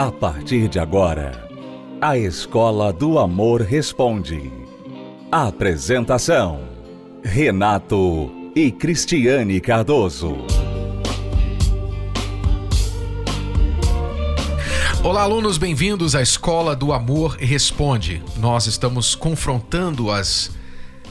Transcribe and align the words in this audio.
A 0.00 0.10
partir 0.10 0.66
de 0.66 0.78
agora, 0.78 1.46
a 2.00 2.16
Escola 2.16 2.90
do 2.90 3.18
Amor 3.18 3.60
Responde. 3.60 4.50
Apresentação: 5.30 6.62
Renato 7.22 8.32
e 8.56 8.72
Cristiane 8.72 9.60
Cardoso. 9.60 10.38
Olá, 15.04 15.20
alunos, 15.20 15.58
bem-vindos 15.58 16.14
à 16.14 16.22
Escola 16.22 16.74
do 16.74 16.94
Amor 16.94 17.36
Responde. 17.38 18.22
Nós 18.38 18.66
estamos 18.66 19.14
confrontando 19.14 20.10
as 20.10 20.50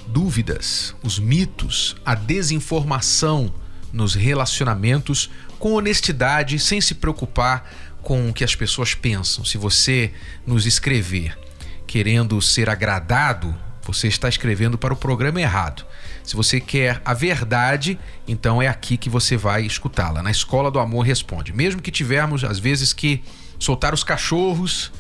dúvidas, 0.07 0.95
os 1.03 1.19
mitos, 1.19 1.95
a 2.03 2.15
desinformação 2.15 3.53
nos 3.93 4.15
relacionamentos 4.15 5.29
com 5.59 5.73
honestidade, 5.73 6.57
sem 6.57 6.79
se 6.79 6.95
preocupar 6.95 7.69
com 8.01 8.29
o 8.29 8.33
que 8.33 8.43
as 8.43 8.55
pessoas 8.55 8.93
pensam. 8.93 9.43
Se 9.43 9.57
você 9.57 10.11
nos 10.45 10.65
escrever 10.65 11.37
querendo 11.85 12.41
ser 12.41 12.69
agradado, 12.69 13.55
você 13.83 14.07
está 14.07 14.29
escrevendo 14.29 14.77
para 14.77 14.93
o 14.93 14.97
programa 14.97 15.41
errado. 15.41 15.85
Se 16.23 16.35
você 16.35 16.59
quer 16.59 17.01
a 17.03 17.13
verdade, 17.13 17.99
então 18.27 18.61
é 18.61 18.67
aqui 18.67 18.97
que 18.97 19.09
você 19.09 19.35
vai 19.35 19.65
escutá-la. 19.65 20.21
Na 20.21 20.29
Escola 20.29 20.69
do 20.69 20.79
Amor 20.79 21.05
Responde. 21.05 21.51
Mesmo 21.51 21.81
que 21.81 21.89
tivermos, 21.89 22.43
às 22.43 22.59
vezes, 22.59 22.93
que 22.93 23.23
soltar 23.57 23.93
os 23.93 24.03
cachorros 24.03 24.91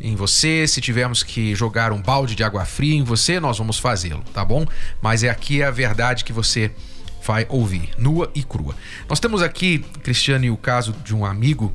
em 0.00 0.14
você, 0.14 0.66
se 0.66 0.80
tivermos 0.80 1.22
que 1.22 1.54
jogar 1.54 1.92
um 1.92 2.00
balde 2.00 2.34
de 2.34 2.44
água 2.44 2.64
fria 2.64 2.94
em 2.94 3.04
você, 3.04 3.38
nós 3.38 3.58
vamos 3.58 3.78
fazê-lo, 3.78 4.22
tá 4.32 4.44
bom? 4.44 4.66
Mas 5.00 5.22
é 5.22 5.28
aqui 5.28 5.62
a 5.62 5.70
verdade 5.70 6.24
que 6.24 6.32
você 6.32 6.72
vai 7.24 7.46
ouvir, 7.48 7.90
nua 7.98 8.30
e 8.34 8.42
crua. 8.42 8.74
Nós 9.08 9.20
temos 9.20 9.42
aqui, 9.42 9.78
Cristiane, 10.02 10.50
o 10.50 10.56
caso 10.56 10.92
de 11.04 11.14
um 11.14 11.24
amigo, 11.24 11.72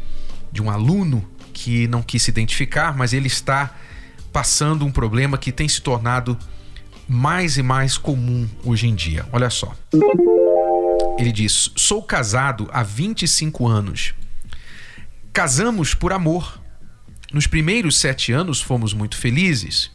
de 0.58 0.62
um 0.64 0.72
aluno 0.72 1.24
que 1.54 1.88
não 1.88 2.02
quis 2.02 2.24
se 2.24 2.32
identificar, 2.32 2.98
mas 2.98 3.14
ele 3.14 3.28
está 3.28 3.76
passando 4.34 4.84
um 4.84 4.92
problema 4.92 5.38
que 5.38 5.52
tem 5.52 5.70
se 5.70 5.80
tornado 5.80 6.36
mais 7.08 7.58
e 7.58 7.64
mais 7.64 7.96
comum 7.96 8.50
hoje 8.64 8.88
em 8.88 8.96
dia. 8.96 9.28
Olha 9.32 9.52
só. 9.52 9.72
Ele 11.20 11.32
diz: 11.32 11.72
Sou 11.76 12.02
casado 12.02 12.68
há 12.74 12.82
25 12.82 13.68
anos. 13.68 14.16
Casamos 15.32 15.94
por 15.94 16.12
amor. 16.12 16.60
Nos 17.32 17.46
primeiros 17.46 18.00
sete 18.00 18.32
anos 18.32 18.60
fomos 18.60 18.94
muito 18.94 19.16
felizes, 19.16 19.92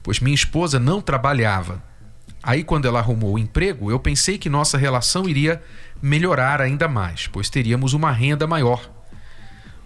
pois 0.00 0.20
minha 0.20 0.34
esposa 0.34 0.78
não 0.78 1.00
trabalhava 1.00 1.82
Aí, 2.42 2.62
quando 2.62 2.86
ela 2.86 3.00
arrumou 3.00 3.34
o 3.34 3.38
emprego, 3.38 3.90
eu 3.90 3.98
pensei 3.98 4.38
que 4.38 4.48
nossa 4.48 4.78
relação 4.78 5.28
iria 5.28 5.62
melhorar 6.00 6.60
ainda 6.60 6.86
mais, 6.86 7.26
pois 7.26 7.50
teríamos 7.50 7.92
uma 7.92 8.12
renda 8.12 8.46
maior. 8.46 8.88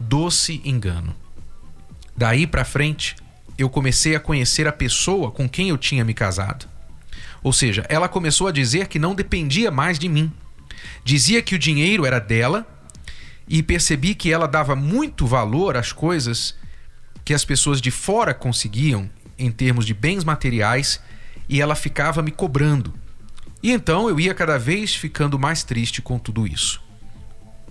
Doce 0.08 0.61
engano. 0.64 1.14
Daí 2.17 2.47
para 2.47 2.64
frente, 2.64 3.17
eu 3.56 3.70
comecei 3.70 4.17
a 4.17 4.20
conhecer 4.20 4.67
a 4.67 4.72
pessoa 4.72 5.31
com 5.31 5.48
quem 5.48 5.69
eu 5.69 5.78
tinha 5.78 6.05
me 6.05 6.12
casado. 6.12 6.69
Ou 7.42 7.53
seja, 7.53 7.86
ela 7.89 8.09
começou 8.09 8.48
a 8.48 8.53
dizer 8.53 8.89
que 8.89 8.98
não 8.98 9.14
dependia 9.14 9.70
mais 9.70 9.98
de 9.98 10.09
mim. 10.09 10.33
Dizia 11.05 11.41
que 11.41 11.55
o 11.55 11.59
dinheiro 11.59 12.05
era 12.05 12.19
dela 12.19 12.67
e 13.48 13.62
percebi 13.62 14.14
que 14.14 14.33
ela 14.33 14.47
dava 14.47 14.75
muito 14.75 15.27
valor 15.27 15.77
às 15.77 15.92
coisas 15.92 16.56
que 17.25 17.33
as 17.33 17.44
pessoas 17.44 17.81
de 17.81 17.91
fora 17.91 18.34
conseguiam 18.34 19.09
em 19.39 19.50
termos 19.50 19.87
de 19.87 19.94
bens 19.94 20.25
materiais 20.25 21.00
e 21.48 21.61
ela 21.61 21.77
ficava 21.77 22.22
me 22.22 22.33
cobrando. 22.33 22.92
E 23.62 23.70
então 23.70 24.09
eu 24.09 24.19
ia 24.19 24.34
cada 24.34 24.59
vez 24.59 24.94
ficando 24.94 25.39
mais 25.39 25.62
triste 25.62 26.03
com 26.03 26.19
tudo 26.19 26.44
isso. 26.47 26.81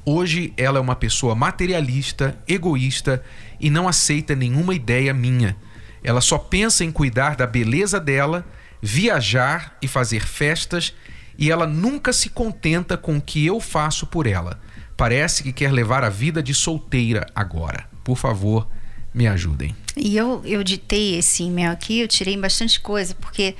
Hoje 0.05 0.53
ela 0.57 0.79
é 0.79 0.81
uma 0.81 0.95
pessoa 0.95 1.35
materialista, 1.35 2.37
egoísta 2.47 3.23
e 3.59 3.69
não 3.69 3.87
aceita 3.87 4.35
nenhuma 4.35 4.73
ideia 4.73 5.13
minha. 5.13 5.55
Ela 6.03 6.21
só 6.21 6.37
pensa 6.37 6.83
em 6.83 6.91
cuidar 6.91 7.35
da 7.35 7.45
beleza 7.45 7.99
dela, 7.99 8.45
viajar 8.81 9.77
e 9.81 9.87
fazer 9.87 10.25
festas, 10.25 10.93
e 11.37 11.51
ela 11.51 11.67
nunca 11.67 12.11
se 12.11 12.29
contenta 12.29 12.97
com 12.97 13.17
o 13.17 13.21
que 13.21 13.45
eu 13.45 13.59
faço 13.59 14.07
por 14.07 14.25
ela. 14.25 14.59
Parece 14.97 15.43
que 15.43 15.53
quer 15.53 15.71
levar 15.71 16.03
a 16.03 16.09
vida 16.09 16.41
de 16.41 16.53
solteira 16.53 17.27
agora. 17.35 17.87
Por 18.03 18.17
favor, 18.17 18.67
me 19.13 19.27
ajudem. 19.27 19.75
E 19.95 20.17
eu, 20.17 20.41
eu 20.45 20.63
ditei 20.63 21.17
esse 21.17 21.43
e-mail 21.43 21.71
aqui, 21.71 21.99
eu 21.99 22.07
tirei 22.07 22.37
bastante 22.37 22.79
coisa, 22.79 23.13
porque 23.15 23.55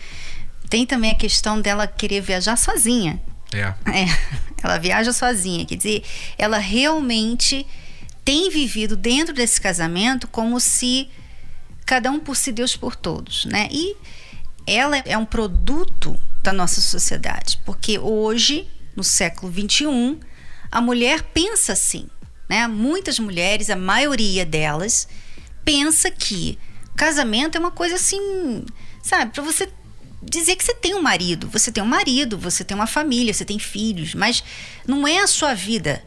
tem 0.69 0.85
também 0.85 1.11
a 1.11 1.15
questão 1.15 1.61
dela 1.61 1.85
querer 1.85 2.21
viajar 2.21 2.57
sozinha. 2.57 3.21
É. 3.53 3.73
é. 3.89 4.05
Ela 4.63 4.77
viaja 4.77 5.11
sozinha, 5.11 5.65
quer 5.65 5.75
dizer, 5.75 6.03
ela 6.37 6.59
realmente 6.59 7.65
tem 8.23 8.47
vivido 8.51 8.95
dentro 8.95 9.33
desse 9.33 9.59
casamento 9.59 10.27
como 10.27 10.59
se 10.59 11.09
cada 11.83 12.11
um 12.11 12.19
por 12.19 12.35
si, 12.35 12.51
Deus 12.51 12.75
por 12.75 12.95
todos, 12.95 13.45
né? 13.45 13.67
E 13.71 13.97
ela 14.67 14.97
é 14.97 15.17
um 15.17 15.25
produto 15.25 16.17
da 16.43 16.53
nossa 16.53 16.79
sociedade, 16.79 17.59
porque 17.65 17.97
hoje, 17.97 18.69
no 18.95 19.03
século 19.03 19.51
21, 19.51 20.19
a 20.71 20.79
mulher 20.79 21.23
pensa 21.23 21.73
assim, 21.73 22.07
né? 22.47 22.67
Muitas 22.67 23.17
mulheres, 23.17 23.69
a 23.69 23.75
maioria 23.75 24.45
delas, 24.45 25.07
pensa 25.65 26.11
que 26.11 26.57
casamento 26.95 27.55
é 27.57 27.59
uma 27.59 27.71
coisa 27.71 27.95
assim, 27.95 28.63
sabe, 29.01 29.33
para 29.33 29.43
você 29.43 29.67
dizer 30.21 30.55
que 30.55 30.63
você 30.63 30.73
tem 30.73 30.93
um 30.93 31.01
marido, 31.01 31.47
você 31.47 31.71
tem 31.71 31.83
um 31.83 31.87
marido, 31.87 32.37
você 32.37 32.63
tem 32.63 32.75
uma 32.75 32.87
família, 32.87 33.33
você 33.33 33.45
tem 33.45 33.57
filhos, 33.57 34.13
mas 34.13 34.43
não 34.87 35.07
é 35.07 35.19
a 35.19 35.27
sua 35.27 35.53
vida. 35.53 36.03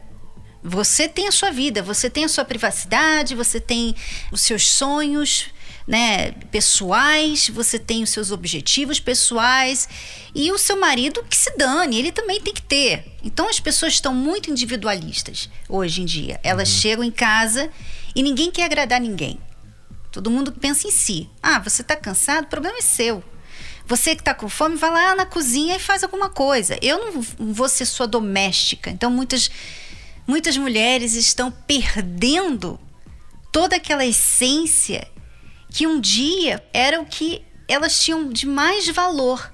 Você 0.63 1.07
tem 1.07 1.27
a 1.27 1.31
sua 1.31 1.51
vida, 1.51 1.83
você 1.83 2.09
tem 2.09 2.25
a 2.25 2.29
sua 2.29 2.43
privacidade, 2.43 3.35
você 3.35 3.59
tem 3.59 3.95
os 4.31 4.41
seus 4.41 4.67
sonhos, 4.67 5.47
né, 5.87 6.31
pessoais, 6.51 7.49
você 7.49 7.77
tem 7.77 8.01
os 8.01 8.09
seus 8.09 8.31
objetivos 8.31 8.99
pessoais 8.99 9.87
e 10.33 10.51
o 10.51 10.57
seu 10.57 10.79
marido 10.79 11.23
que 11.29 11.37
se 11.37 11.55
dane, 11.55 11.99
ele 11.99 12.11
também 12.11 12.41
tem 12.41 12.53
que 12.53 12.63
ter. 12.63 13.05
Então 13.23 13.47
as 13.47 13.59
pessoas 13.59 13.93
estão 13.93 14.13
muito 14.13 14.49
individualistas 14.49 15.49
hoje 15.69 16.01
em 16.01 16.05
dia. 16.05 16.39
Elas 16.41 16.69
uhum. 16.69 16.79
chegam 16.81 17.03
em 17.03 17.11
casa 17.11 17.69
e 18.15 18.23
ninguém 18.23 18.49
quer 18.49 18.63
agradar 18.63 18.99
ninguém. 18.99 19.39
Todo 20.11 20.31
mundo 20.31 20.51
pensa 20.51 20.87
em 20.87 20.91
si. 20.91 21.29
Ah, 21.43 21.59
você 21.59 21.83
está 21.83 21.95
cansado, 21.95 22.45
o 22.45 22.49
problema 22.49 22.77
é 22.77 22.81
seu. 22.81 23.23
Você 23.87 24.15
que 24.15 24.21
está 24.21 24.33
com 24.33 24.49
fome, 24.49 24.75
vai 24.77 24.89
lá 24.89 25.15
na 25.15 25.25
cozinha 25.25 25.75
e 25.75 25.79
faz 25.79 26.03
alguma 26.03 26.29
coisa. 26.29 26.77
Eu 26.81 26.99
não 27.05 27.21
vou 27.53 27.69
ser 27.69 27.85
sua 27.85 28.07
doméstica. 28.07 28.89
Então, 28.89 29.11
muitas, 29.11 29.49
muitas 30.27 30.57
mulheres 30.57 31.13
estão 31.13 31.51
perdendo 31.51 32.79
toda 33.51 33.75
aquela 33.75 34.05
essência 34.05 35.07
que 35.69 35.85
um 35.85 35.99
dia 35.99 36.63
era 36.73 36.99
o 36.99 37.05
que 37.05 37.43
elas 37.67 37.99
tinham 38.01 38.29
de 38.29 38.47
mais 38.47 38.87
valor, 38.89 39.53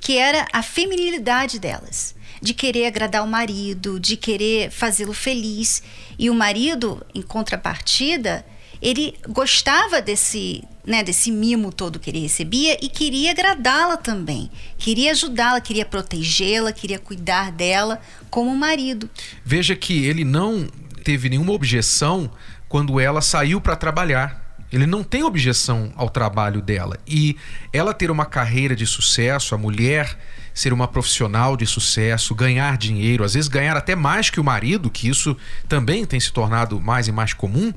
que 0.00 0.16
era 0.18 0.46
a 0.52 0.62
feminilidade 0.62 1.58
delas, 1.58 2.14
de 2.40 2.54
querer 2.54 2.86
agradar 2.86 3.24
o 3.24 3.26
marido, 3.26 3.98
de 3.98 4.16
querer 4.16 4.70
fazê-lo 4.70 5.12
feliz. 5.12 5.82
E 6.18 6.30
o 6.30 6.34
marido, 6.34 7.04
em 7.14 7.22
contrapartida, 7.22 8.46
ele 8.80 9.18
gostava 9.28 10.02
desse, 10.02 10.62
né, 10.86 11.02
desse 11.02 11.30
mimo 11.30 11.72
todo 11.72 11.98
que 11.98 12.10
ele 12.10 12.20
recebia 12.20 12.76
e 12.82 12.88
queria 12.88 13.30
agradá-la 13.30 13.96
também. 13.96 14.50
Queria 14.76 15.12
ajudá-la, 15.12 15.60
queria 15.60 15.84
protegê-la, 15.84 16.72
queria 16.72 16.98
cuidar 16.98 17.50
dela 17.50 18.00
como 18.30 18.54
marido. 18.54 19.08
Veja 19.44 19.74
que 19.74 20.04
ele 20.04 20.24
não 20.24 20.66
teve 21.02 21.28
nenhuma 21.28 21.52
objeção 21.52 22.30
quando 22.68 22.98
ela 22.98 23.20
saiu 23.20 23.60
para 23.60 23.76
trabalhar. 23.76 24.42
Ele 24.72 24.86
não 24.86 25.04
tem 25.04 25.22
objeção 25.22 25.92
ao 25.94 26.10
trabalho 26.10 26.60
dela. 26.60 26.98
E 27.06 27.36
ela 27.72 27.94
ter 27.94 28.10
uma 28.10 28.26
carreira 28.26 28.74
de 28.74 28.86
sucesso, 28.86 29.54
a 29.54 29.58
mulher 29.58 30.18
ser 30.52 30.72
uma 30.72 30.86
profissional 30.86 31.56
de 31.56 31.66
sucesso, 31.66 32.34
ganhar 32.34 32.76
dinheiro, 32.76 33.24
às 33.24 33.34
vezes 33.34 33.48
ganhar 33.48 33.76
até 33.76 33.96
mais 33.96 34.30
que 34.30 34.40
o 34.40 34.44
marido, 34.44 34.88
que 34.90 35.08
isso 35.08 35.36
também 35.68 36.04
tem 36.04 36.18
se 36.20 36.32
tornado 36.32 36.80
mais 36.80 37.08
e 37.08 37.12
mais 37.12 37.32
comum, 37.32 37.72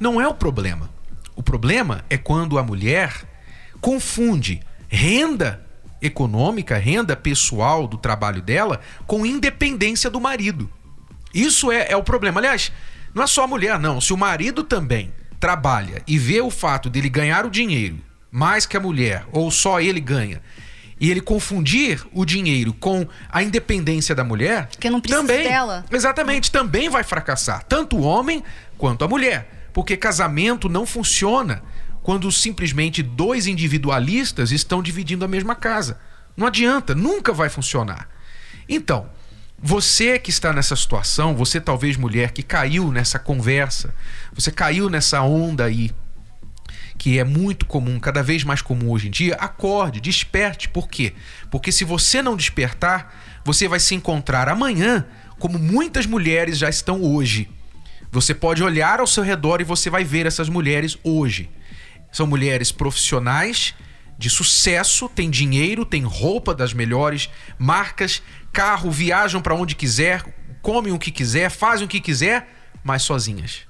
não 0.00 0.20
é 0.20 0.26
o 0.26 0.34
problema. 0.34 0.88
O 1.34 1.42
problema 1.42 2.04
é 2.10 2.16
quando 2.16 2.58
a 2.58 2.62
mulher 2.62 3.24
confunde 3.80 4.60
renda 4.88 5.64
econômica, 6.00 6.76
renda 6.76 7.16
pessoal 7.16 7.86
do 7.86 7.96
trabalho 7.96 8.42
dela, 8.42 8.80
com 9.06 9.24
independência 9.24 10.10
do 10.10 10.20
marido. 10.20 10.70
Isso 11.32 11.70
é, 11.70 11.90
é 11.90 11.96
o 11.96 12.02
problema. 12.02 12.40
Aliás, 12.40 12.72
não 13.14 13.22
é 13.22 13.26
só 13.26 13.44
a 13.44 13.46
mulher, 13.46 13.78
não. 13.78 14.00
Se 14.00 14.12
o 14.12 14.16
marido 14.16 14.64
também 14.64 15.12
trabalha 15.38 16.02
e 16.06 16.18
vê 16.18 16.40
o 16.40 16.50
fato 16.50 16.90
dele 16.90 17.08
ganhar 17.08 17.46
o 17.46 17.50
dinheiro 17.50 17.98
mais 18.30 18.64
que 18.64 18.76
a 18.76 18.80
mulher, 18.80 19.26
ou 19.30 19.50
só 19.50 19.78
ele 19.78 20.00
ganha, 20.00 20.40
e 20.98 21.10
ele 21.10 21.20
confundir 21.20 22.02
o 22.12 22.24
dinheiro 22.24 22.72
com 22.72 23.06
a 23.30 23.42
independência 23.42 24.14
da 24.14 24.24
mulher, 24.24 24.70
que 24.80 24.88
não 24.88 25.00
precisa 25.00 25.20
também, 25.20 25.44
dela. 25.46 25.84
Exatamente, 25.90 26.50
também 26.50 26.88
vai 26.88 27.02
fracassar, 27.04 27.62
tanto 27.64 27.96
o 27.96 28.02
homem 28.02 28.42
quanto 28.78 29.04
a 29.04 29.08
mulher, 29.08 29.61
porque 29.72 29.96
casamento 29.96 30.68
não 30.68 30.84
funciona 30.86 31.62
quando 32.02 32.30
simplesmente 32.32 33.02
dois 33.02 33.46
individualistas 33.46 34.50
estão 34.50 34.82
dividindo 34.82 35.24
a 35.24 35.28
mesma 35.28 35.54
casa. 35.54 35.98
Não 36.36 36.46
adianta, 36.46 36.94
nunca 36.94 37.32
vai 37.32 37.48
funcionar. 37.48 38.08
Então, 38.68 39.08
Você 39.64 40.18
que 40.18 40.30
está 40.30 40.52
nessa 40.52 40.74
situação, 40.74 41.36
você 41.36 41.60
talvez 41.60 41.96
mulher 41.96 42.32
que 42.32 42.42
caiu 42.42 42.90
nessa 42.90 43.16
conversa, 43.16 43.94
você 44.32 44.50
caiu 44.50 44.90
nessa 44.90 45.22
onda 45.22 45.64
aí, 45.64 45.92
que 46.98 47.16
é 47.16 47.22
muito 47.22 47.64
comum, 47.64 48.00
cada 48.00 48.24
vez 48.24 48.42
mais 48.42 48.60
comum 48.60 48.90
hoje 48.90 49.06
em 49.06 49.10
dia, 49.12 49.36
acorde, 49.36 50.00
desperte. 50.00 50.68
Por 50.68 50.88
quê? 50.88 51.14
Porque 51.48 51.70
se 51.70 51.84
você 51.84 52.20
não 52.20 52.36
despertar, 52.36 53.40
você 53.44 53.68
vai 53.68 53.78
se 53.78 53.94
encontrar 53.94 54.48
amanhã 54.48 55.06
como 55.38 55.60
muitas 55.60 56.06
mulheres 56.06 56.58
já 56.58 56.68
estão 56.68 57.00
hoje. 57.00 57.48
Você 58.12 58.34
pode 58.34 58.62
olhar 58.62 59.00
ao 59.00 59.06
seu 59.06 59.24
redor 59.24 59.62
e 59.62 59.64
você 59.64 59.88
vai 59.88 60.04
ver 60.04 60.26
essas 60.26 60.50
mulheres 60.50 60.98
hoje. 61.02 61.50
São 62.12 62.26
mulheres 62.26 62.70
profissionais 62.70 63.74
de 64.18 64.28
sucesso, 64.28 65.08
têm 65.08 65.30
dinheiro, 65.30 65.86
têm 65.86 66.02
roupa 66.02 66.54
das 66.54 66.74
melhores 66.74 67.30
marcas, 67.58 68.22
carro, 68.52 68.90
viajam 68.90 69.40
para 69.40 69.54
onde 69.54 69.74
quiser, 69.74 70.22
comem 70.60 70.92
o 70.92 70.98
que 70.98 71.10
quiser, 71.10 71.50
fazem 71.50 71.86
o 71.86 71.88
que 71.88 72.00
quiser, 72.00 72.48
mas 72.84 73.02
sozinhas. 73.02 73.62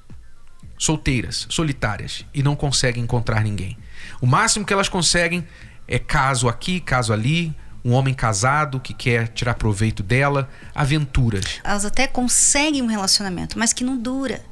Solteiras, 0.76 1.46
solitárias 1.48 2.26
e 2.34 2.42
não 2.42 2.56
conseguem 2.56 3.04
encontrar 3.04 3.44
ninguém. 3.44 3.78
O 4.20 4.26
máximo 4.26 4.66
que 4.66 4.72
elas 4.72 4.88
conseguem 4.88 5.46
é 5.86 6.00
caso 6.00 6.48
aqui, 6.48 6.80
caso 6.80 7.12
ali, 7.12 7.54
um 7.84 7.92
homem 7.92 8.14
casado 8.14 8.78
que 8.80 8.94
quer 8.94 9.28
tirar 9.28 9.54
proveito 9.54 10.02
dela, 10.02 10.48
aventuras. 10.74 11.60
Elas 11.64 11.84
até 11.84 12.06
conseguem 12.06 12.82
um 12.82 12.86
relacionamento, 12.86 13.58
mas 13.58 13.72
que 13.72 13.84
não 13.84 13.96
dura. 13.96 14.44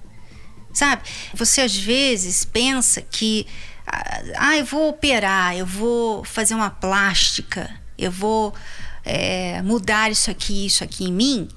Sabe? 0.73 1.03
Você 1.35 1.61
às 1.61 1.77
vezes 1.77 2.45
pensa 2.45 3.03
que 3.03 3.47
ah, 4.37 4.57
eu 4.57 4.65
vou 4.65 4.89
operar, 4.89 5.57
eu 5.57 5.67
vou 5.67 6.25
fazer 6.25 6.55
uma 6.55 6.71
plástica, 6.71 7.71
eu 7.99 8.11
vou 8.11 8.55
é, 9.05 9.61
mudar 9.63 10.11
isso 10.11 10.31
aqui, 10.31 10.67
isso 10.67 10.85
aqui 10.85 11.05
em 11.05 11.13
mim, 11.13 11.49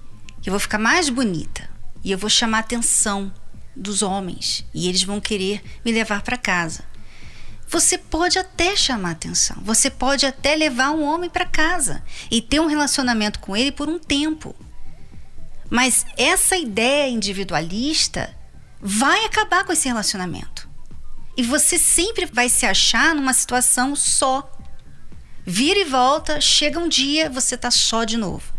eu 0.46 0.52
vou 0.52 0.60
ficar 0.60 0.80
mais 0.80 1.10
bonita 1.10 1.70
e 2.04 2.12
eu 2.12 2.18
vou 2.18 2.30
chamar 2.30 2.58
a 2.58 2.62
atenção 2.62 3.32
dos 3.76 4.02
homens 4.02 4.66
e 4.74 4.88
eles 4.88 5.04
vão 5.04 5.20
querer 5.20 5.64
me 5.86 5.92
levar 5.92 6.22
para 6.22 6.38
casa. 6.38 6.84
Você 7.74 7.98
pode 7.98 8.38
até 8.38 8.76
chamar 8.76 9.14
atenção, 9.14 9.58
você 9.64 9.90
pode 9.90 10.28
até 10.28 10.56
levar 10.56 10.92
um 10.92 11.02
homem 11.02 11.28
para 11.28 11.44
casa 11.44 12.04
e 12.30 12.40
ter 12.40 12.60
um 12.60 12.68
relacionamento 12.68 13.40
com 13.40 13.58
ele 13.58 13.72
por 13.72 13.90
um 13.90 13.98
tempo. 13.98 14.56
Mas 15.72 16.06
essa 16.16 16.56
ideia 16.56 17.10
individualista 17.10 18.32
vai 18.80 19.26
acabar 19.26 19.64
com 19.64 19.74
esse 19.74 19.88
relacionamento. 19.88 20.70
E 21.36 21.42
você 21.42 21.80
sempre 21.80 22.28
vai 22.28 22.48
se 22.48 22.64
achar 22.64 23.16
numa 23.16 23.34
situação 23.34 23.96
só. 23.96 24.52
Vira 25.44 25.80
e 25.80 25.86
volta, 25.86 26.40
chega 26.40 26.78
um 26.78 26.88
dia, 26.88 27.28
você 27.28 27.58
tá 27.58 27.72
só 27.72 28.04
de 28.04 28.18
novo. 28.18 28.54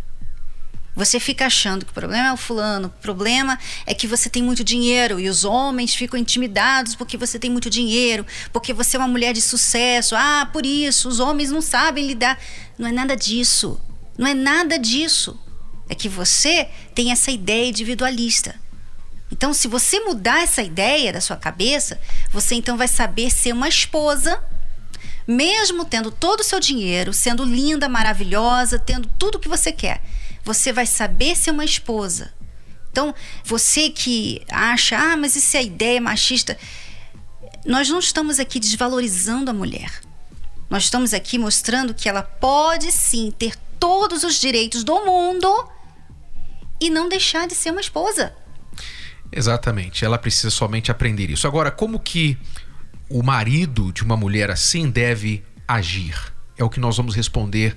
Você 0.94 1.18
fica 1.18 1.46
achando 1.46 1.84
que 1.84 1.90
o 1.90 1.94
problema 1.94 2.28
é 2.28 2.32
o 2.32 2.36
fulano, 2.36 2.86
o 2.86 3.02
problema 3.02 3.58
é 3.84 3.92
que 3.92 4.06
você 4.06 4.30
tem 4.30 4.42
muito 4.42 4.62
dinheiro 4.62 5.18
e 5.18 5.28
os 5.28 5.44
homens 5.44 5.94
ficam 5.94 6.18
intimidados 6.18 6.94
porque 6.94 7.16
você 7.16 7.36
tem 7.36 7.50
muito 7.50 7.68
dinheiro, 7.68 8.24
porque 8.52 8.72
você 8.72 8.96
é 8.96 9.00
uma 9.00 9.08
mulher 9.08 9.32
de 9.32 9.40
sucesso. 9.40 10.14
Ah, 10.16 10.48
por 10.52 10.64
isso, 10.64 11.08
os 11.08 11.18
homens 11.18 11.50
não 11.50 11.60
sabem 11.60 12.06
lidar. 12.06 12.38
Não 12.78 12.88
é 12.88 12.92
nada 12.92 13.16
disso. 13.16 13.80
Não 14.16 14.26
é 14.26 14.34
nada 14.34 14.78
disso. 14.78 15.38
É 15.88 15.94
que 15.96 16.08
você 16.08 16.68
tem 16.94 17.10
essa 17.10 17.30
ideia 17.30 17.68
individualista. 17.68 18.54
Então, 19.32 19.52
se 19.52 19.66
você 19.66 19.98
mudar 19.98 20.42
essa 20.42 20.62
ideia 20.62 21.12
da 21.12 21.20
sua 21.20 21.36
cabeça, 21.36 22.00
você 22.30 22.54
então 22.54 22.76
vai 22.76 22.86
saber 22.86 23.30
ser 23.30 23.52
uma 23.52 23.68
esposa, 23.68 24.40
mesmo 25.26 25.84
tendo 25.84 26.12
todo 26.12 26.40
o 26.40 26.44
seu 26.44 26.60
dinheiro, 26.60 27.12
sendo 27.12 27.44
linda, 27.44 27.88
maravilhosa, 27.88 28.78
tendo 28.78 29.08
tudo 29.18 29.36
o 29.36 29.38
que 29.40 29.48
você 29.48 29.72
quer. 29.72 30.00
Você 30.44 30.72
vai 30.72 30.86
saber 30.86 31.36
ser 31.36 31.50
uma 31.50 31.64
esposa. 31.64 32.32
Então, 32.90 33.14
você 33.42 33.90
que 33.90 34.42
acha, 34.48 34.96
ah, 34.96 35.16
mas 35.16 35.34
isso 35.34 35.56
é 35.56 35.64
ideia 35.64 36.00
machista. 36.00 36.56
Nós 37.66 37.88
não 37.88 37.98
estamos 37.98 38.38
aqui 38.38 38.60
desvalorizando 38.60 39.50
a 39.50 39.54
mulher. 39.54 39.90
Nós 40.70 40.84
estamos 40.84 41.12
aqui 41.12 41.38
mostrando 41.38 41.94
que 41.94 42.08
ela 42.08 42.22
pode 42.22 42.92
sim 42.92 43.32
ter 43.36 43.56
todos 43.80 44.22
os 44.22 44.40
direitos 44.40 44.84
do 44.84 45.04
mundo 45.04 45.68
e 46.80 46.90
não 46.90 47.08
deixar 47.08 47.46
de 47.46 47.54
ser 47.54 47.70
uma 47.70 47.80
esposa. 47.80 48.34
Exatamente. 49.32 50.04
Ela 50.04 50.18
precisa 50.18 50.50
somente 50.50 50.90
aprender 50.90 51.30
isso. 51.30 51.46
Agora, 51.46 51.70
como 51.70 51.98
que 51.98 52.38
o 53.08 53.22
marido 53.22 53.92
de 53.92 54.02
uma 54.02 54.16
mulher 54.16 54.50
assim 54.50 54.88
deve 54.90 55.44
agir? 55.66 56.16
É 56.56 56.62
o 56.62 56.70
que 56.70 56.78
nós 56.78 56.96
vamos 56.96 57.14
responder 57.14 57.76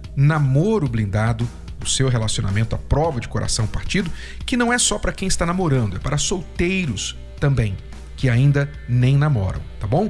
Namoro 0.15 0.87
Blindado, 0.87 1.47
o 1.83 1.87
seu 1.87 2.09
relacionamento 2.09 2.75
à 2.75 2.77
prova 2.77 3.19
de 3.19 3.27
coração 3.27 3.65
partido, 3.65 4.11
que 4.45 4.55
não 4.55 4.71
é 4.71 4.77
só 4.77 4.99
para 4.99 5.11
quem 5.11 5.27
está 5.27 5.45
namorando, 5.45 5.97
é 5.97 5.99
para 5.99 6.17
solteiros 6.17 7.17
também, 7.39 7.75
que 8.15 8.29
ainda 8.29 8.71
nem 8.87 9.17
namoram, 9.17 9.61
tá 9.79 9.87
bom? 9.87 10.09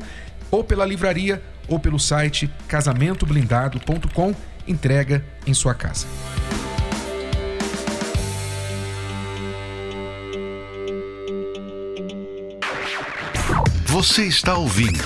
Ou 0.50 0.64
pela 0.64 0.86
livraria 0.86 1.42
ou 1.68 1.80
pelo 1.80 2.00
site 2.00 2.52
casamentoblindado.com, 2.68 4.36
entrega 4.68 5.26
em 5.48 5.54
sua 5.54 5.74
casa. 5.74 6.06
Você 13.86 14.26
está 14.26 14.56
ouvindo 14.56 15.04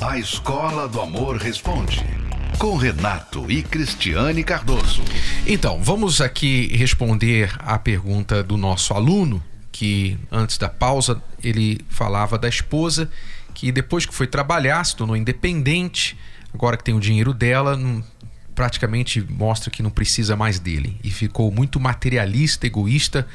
A 0.00 0.18
Escola 0.18 0.88
do 0.88 1.00
Amor 1.00 1.36
Responde 1.36 2.19
com 2.60 2.76
Renato 2.76 3.50
e 3.50 3.62
Cristiane 3.62 4.44
Cardoso. 4.44 5.02
Então, 5.46 5.82
vamos 5.82 6.20
aqui 6.20 6.68
responder 6.76 7.50
a 7.58 7.78
pergunta 7.78 8.42
do 8.42 8.58
nosso 8.58 8.92
aluno, 8.92 9.42
que 9.72 10.18
antes 10.30 10.58
da 10.58 10.68
pausa 10.68 11.22
ele 11.42 11.80
falava 11.88 12.38
da 12.38 12.50
esposa 12.50 13.10
que 13.54 13.72
depois 13.72 14.04
que 14.04 14.14
foi 14.14 14.26
trabalhar 14.26 14.84
se 14.84 14.94
tornou 14.94 15.16
independente, 15.16 16.18
agora 16.52 16.76
que 16.76 16.84
tem 16.84 16.94
o 16.94 17.00
dinheiro 17.00 17.32
dela, 17.32 17.80
praticamente 18.54 19.22
mostra 19.22 19.70
que 19.70 19.82
não 19.82 19.90
precisa 19.90 20.36
mais 20.36 20.58
dele 20.58 21.00
e 21.02 21.10
ficou 21.10 21.50
muito 21.50 21.80
materialista, 21.80 22.66
egoísta, 22.66 23.26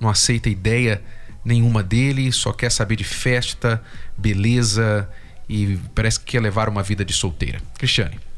não 0.00 0.08
aceita 0.08 0.50
ideia 0.50 1.00
nenhuma 1.44 1.84
dele, 1.84 2.32
só 2.32 2.52
quer 2.52 2.72
saber 2.72 2.96
de 2.96 3.04
festa, 3.04 3.80
beleza 4.18 5.08
e 5.48 5.78
parece 5.94 6.18
que 6.18 6.32
quer 6.32 6.40
levar 6.40 6.68
uma 6.68 6.82
vida 6.82 7.04
de 7.04 7.12
solteira. 7.12 7.60
Cristiane. 7.78 8.31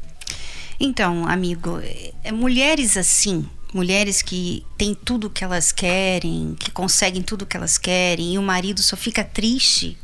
Então, 0.79 1.27
amigo, 1.27 1.79
é, 2.23 2.31
mulheres 2.31 2.97
assim, 2.97 3.47
mulheres 3.73 4.21
que 4.21 4.65
têm 4.77 4.93
tudo 4.93 5.29
que 5.29 5.43
elas 5.43 5.71
querem, 5.71 6.55
que 6.59 6.71
conseguem 6.71 7.21
tudo 7.21 7.45
que 7.45 7.57
elas 7.57 7.77
querem, 7.77 8.33
e 8.33 8.37
o 8.37 8.41
marido 8.41 8.81
só 8.81 8.95
fica 8.95 9.23
triste 9.23 9.97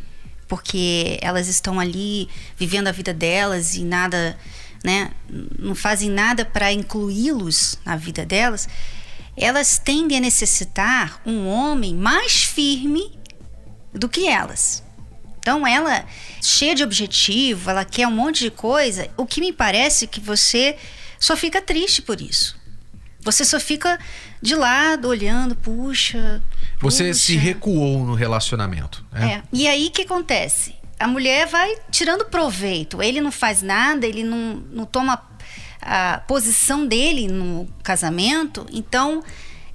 porque 0.47 1.17
elas 1.21 1.47
estão 1.47 1.79
ali 1.79 2.27
vivendo 2.57 2.87
a 2.87 2.91
vida 2.91 3.13
delas 3.13 3.75
e 3.75 3.85
nada, 3.85 4.37
né, 4.83 5.11
não 5.57 5.73
fazem 5.73 6.09
nada 6.09 6.43
para 6.43 6.73
incluí-los 6.73 7.79
na 7.85 7.95
vida 7.95 8.25
delas 8.25 8.67
elas 9.35 9.77
tendem 9.77 10.17
a 10.17 10.21
necessitar 10.21 11.21
um 11.25 11.47
homem 11.47 11.95
mais 11.95 12.43
firme 12.43 13.19
do 13.93 14.09
que 14.09 14.27
elas. 14.27 14.83
Então 15.41 15.65
ela 15.65 16.05
cheia 16.41 16.75
de 16.75 16.83
objetivo, 16.83 17.69
ela 17.69 17.83
quer 17.83 18.07
um 18.07 18.11
monte 18.11 18.41
de 18.41 18.51
coisa. 18.51 19.09
O 19.17 19.25
que 19.25 19.41
me 19.41 19.51
parece 19.51 20.05
que 20.05 20.19
você 20.19 20.77
só 21.19 21.35
fica 21.35 21.59
triste 21.61 22.01
por 22.01 22.21
isso. 22.21 22.55
Você 23.23 23.43
só 23.43 23.59
fica 23.59 23.99
de 24.41 24.55
lado, 24.55 25.07
olhando, 25.07 25.55
puxa. 25.55 26.41
Você 26.79 27.07
puxa. 27.07 27.19
se 27.19 27.35
recuou 27.35 28.05
no 28.05 28.13
relacionamento. 28.13 29.03
Né? 29.11 29.33
É. 29.33 29.43
E 29.51 29.67
aí 29.67 29.87
o 29.87 29.91
que 29.91 30.03
acontece? 30.03 30.75
A 30.99 31.07
mulher 31.07 31.47
vai 31.47 31.75
tirando 31.89 32.25
proveito. 32.25 33.01
Ele 33.01 33.19
não 33.19 33.31
faz 33.31 33.63
nada, 33.63 34.05
ele 34.05 34.23
não, 34.23 34.63
não 34.71 34.85
toma 34.85 35.23
a 35.81 36.21
posição 36.27 36.85
dele 36.85 37.27
no 37.27 37.67
casamento, 37.81 38.67
então 38.71 39.23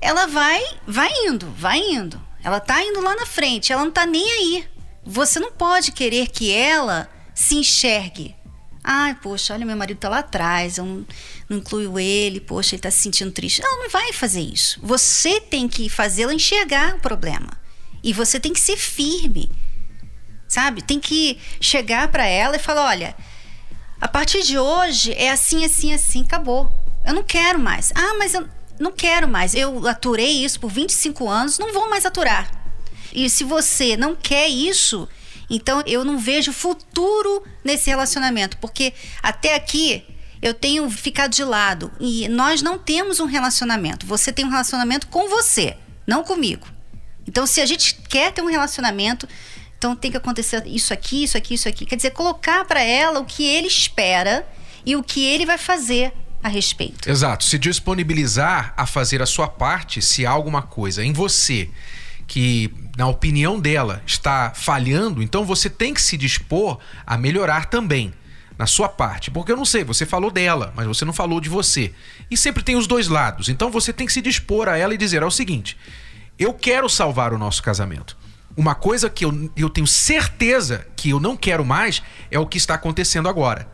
ela 0.00 0.26
vai, 0.26 0.62
vai 0.87 1.11
indo, 1.26 1.52
vai 1.58 1.80
indo. 1.80 2.20
Ela 2.44 2.61
tá 2.61 2.80
indo 2.80 3.00
lá 3.00 3.16
na 3.16 3.26
frente, 3.26 3.73
ela 3.73 3.85
não 3.85 3.90
tá 3.90 4.06
nem 4.06 4.30
aí. 4.30 4.68
Você 5.06 5.38
não 5.38 5.52
pode 5.52 5.92
querer 5.92 6.26
que 6.26 6.52
ela 6.52 7.08
se 7.34 7.54
enxergue. 7.54 8.34
Ai, 8.82 9.14
poxa, 9.14 9.54
olha, 9.54 9.64
meu 9.64 9.76
marido 9.76 9.98
tá 9.98 10.08
lá 10.08 10.18
atrás, 10.18 10.78
eu 10.78 10.84
não, 10.84 11.06
não 11.48 11.58
incluo 11.58 11.98
ele, 11.98 12.40
poxa, 12.40 12.75
ele 12.75 12.82
tá 12.82 12.90
se 12.90 12.98
sentindo 12.98 13.32
triste. 13.32 13.60
Ela 13.60 13.82
não 13.82 13.90
vai 13.90 14.12
fazer 14.12 14.40
isso. 14.40 14.80
Você 14.82 15.40
tem 15.40 15.68
que 15.68 15.88
fazê-la 15.88 16.34
enxergar 16.34 16.94
o 16.96 17.00
problema. 17.00 17.50
E 18.02 18.12
você 18.12 18.38
tem 18.38 18.52
que 18.52 18.60
ser 18.60 18.76
firme. 18.76 19.50
Sabe? 20.48 20.82
Tem 20.82 21.00
que 21.00 21.38
chegar 21.60 22.08
para 22.08 22.26
ela 22.26 22.56
e 22.56 22.60
falar: 22.60 22.86
olha, 22.86 23.16
a 24.00 24.06
partir 24.06 24.42
de 24.42 24.58
hoje 24.58 25.12
é 25.14 25.30
assim, 25.30 25.64
assim, 25.64 25.92
assim, 25.92 26.22
acabou. 26.22 26.70
Eu 27.04 27.14
não 27.14 27.22
quero 27.22 27.58
mais. 27.58 27.92
Ah, 27.94 28.14
mas 28.18 28.34
eu 28.34 28.48
não 28.78 28.92
quero 28.92 29.26
mais. 29.26 29.54
Eu 29.54 29.86
aturei 29.86 30.44
isso 30.44 30.60
por 30.60 30.70
25 30.70 31.28
anos, 31.28 31.58
não 31.58 31.72
vou 31.72 31.88
mais 31.88 32.06
aturar. 32.06 32.65
E 33.12 33.28
se 33.30 33.44
você 33.44 33.96
não 33.96 34.14
quer 34.14 34.48
isso, 34.48 35.08
então 35.48 35.82
eu 35.86 36.04
não 36.04 36.18
vejo 36.18 36.52
futuro 36.52 37.42
nesse 37.64 37.88
relacionamento, 37.90 38.56
porque 38.58 38.92
até 39.22 39.54
aqui 39.54 40.04
eu 40.42 40.52
tenho 40.52 40.88
ficado 40.90 41.32
de 41.32 41.44
lado 41.44 41.90
e 41.98 42.28
nós 42.28 42.62
não 42.62 42.78
temos 42.78 43.20
um 43.20 43.26
relacionamento. 43.26 44.06
Você 44.06 44.32
tem 44.32 44.44
um 44.44 44.50
relacionamento 44.50 45.06
com 45.08 45.28
você, 45.28 45.76
não 46.06 46.22
comigo. 46.22 46.66
Então, 47.26 47.46
se 47.46 47.60
a 47.60 47.66
gente 47.66 47.96
quer 48.08 48.32
ter 48.32 48.42
um 48.42 48.46
relacionamento, 48.46 49.28
então 49.76 49.96
tem 49.96 50.10
que 50.10 50.16
acontecer 50.16 50.64
isso 50.66 50.92
aqui, 50.92 51.25
isso 51.25 51.36
aqui, 51.36 51.54
isso 51.54 51.68
aqui. 51.68 51.84
Quer 51.84 51.96
dizer, 51.96 52.10
colocar 52.10 52.64
para 52.64 52.80
ela 52.80 53.20
o 53.20 53.25
que 53.25 53.44
ele 53.44 53.66
espera 53.66 54.46
e 54.84 54.94
o 54.94 55.02
que 55.02 55.25
ele 55.25 55.44
vai 55.44 55.58
fazer 55.58 56.12
a 56.42 56.48
respeito. 56.48 57.10
Exato. 57.10 57.44
Se 57.44 57.58
disponibilizar 57.58 58.72
a 58.76 58.86
fazer 58.86 59.20
a 59.20 59.26
sua 59.26 59.48
parte 59.48 60.00
se 60.00 60.25
há 60.25 60.30
alguma 60.30 60.62
coisa 60.62 61.04
em 61.04 61.12
você 61.12 61.68
que, 62.26 62.72
na 62.96 63.06
opinião 63.06 63.60
dela, 63.60 64.02
está 64.06 64.52
falhando, 64.54 65.22
então 65.22 65.44
você 65.44 65.68
tem 65.68 65.92
que 65.92 66.00
se 66.00 66.16
dispor 66.16 66.78
a 67.06 67.18
melhorar 67.18 67.66
também 67.66 68.14
na 68.58 68.66
sua 68.66 68.88
parte. 68.88 69.30
Porque 69.30 69.52
eu 69.52 69.56
não 69.56 69.66
sei, 69.66 69.84
você 69.84 70.06
falou 70.06 70.30
dela, 70.30 70.72
mas 70.74 70.86
você 70.86 71.04
não 71.04 71.12
falou 71.12 71.38
de 71.38 71.48
você. 71.48 71.92
E 72.30 72.36
sempre 72.36 72.62
tem 72.62 72.74
os 72.74 72.86
dois 72.86 73.08
lados. 73.08 73.50
Então 73.50 73.70
você 73.70 73.92
tem 73.92 74.06
que 74.06 74.12
se 74.12 74.22
dispor 74.22 74.66
a 74.66 74.78
ela 74.78 74.94
e 74.94 74.98
dizer: 74.98 75.22
é 75.22 75.26
o 75.26 75.30
seguinte, 75.30 75.76
eu 76.38 76.54
quero 76.54 76.88
salvar 76.88 77.34
o 77.34 77.38
nosso 77.38 77.62
casamento. 77.62 78.16
Uma 78.56 78.74
coisa 78.74 79.10
que 79.10 79.26
eu, 79.26 79.50
eu 79.54 79.68
tenho 79.68 79.86
certeza 79.86 80.86
que 80.96 81.10
eu 81.10 81.20
não 81.20 81.36
quero 81.36 81.64
mais 81.64 82.02
é 82.30 82.38
o 82.38 82.46
que 82.46 82.56
está 82.56 82.74
acontecendo 82.74 83.28
agora. 83.28 83.70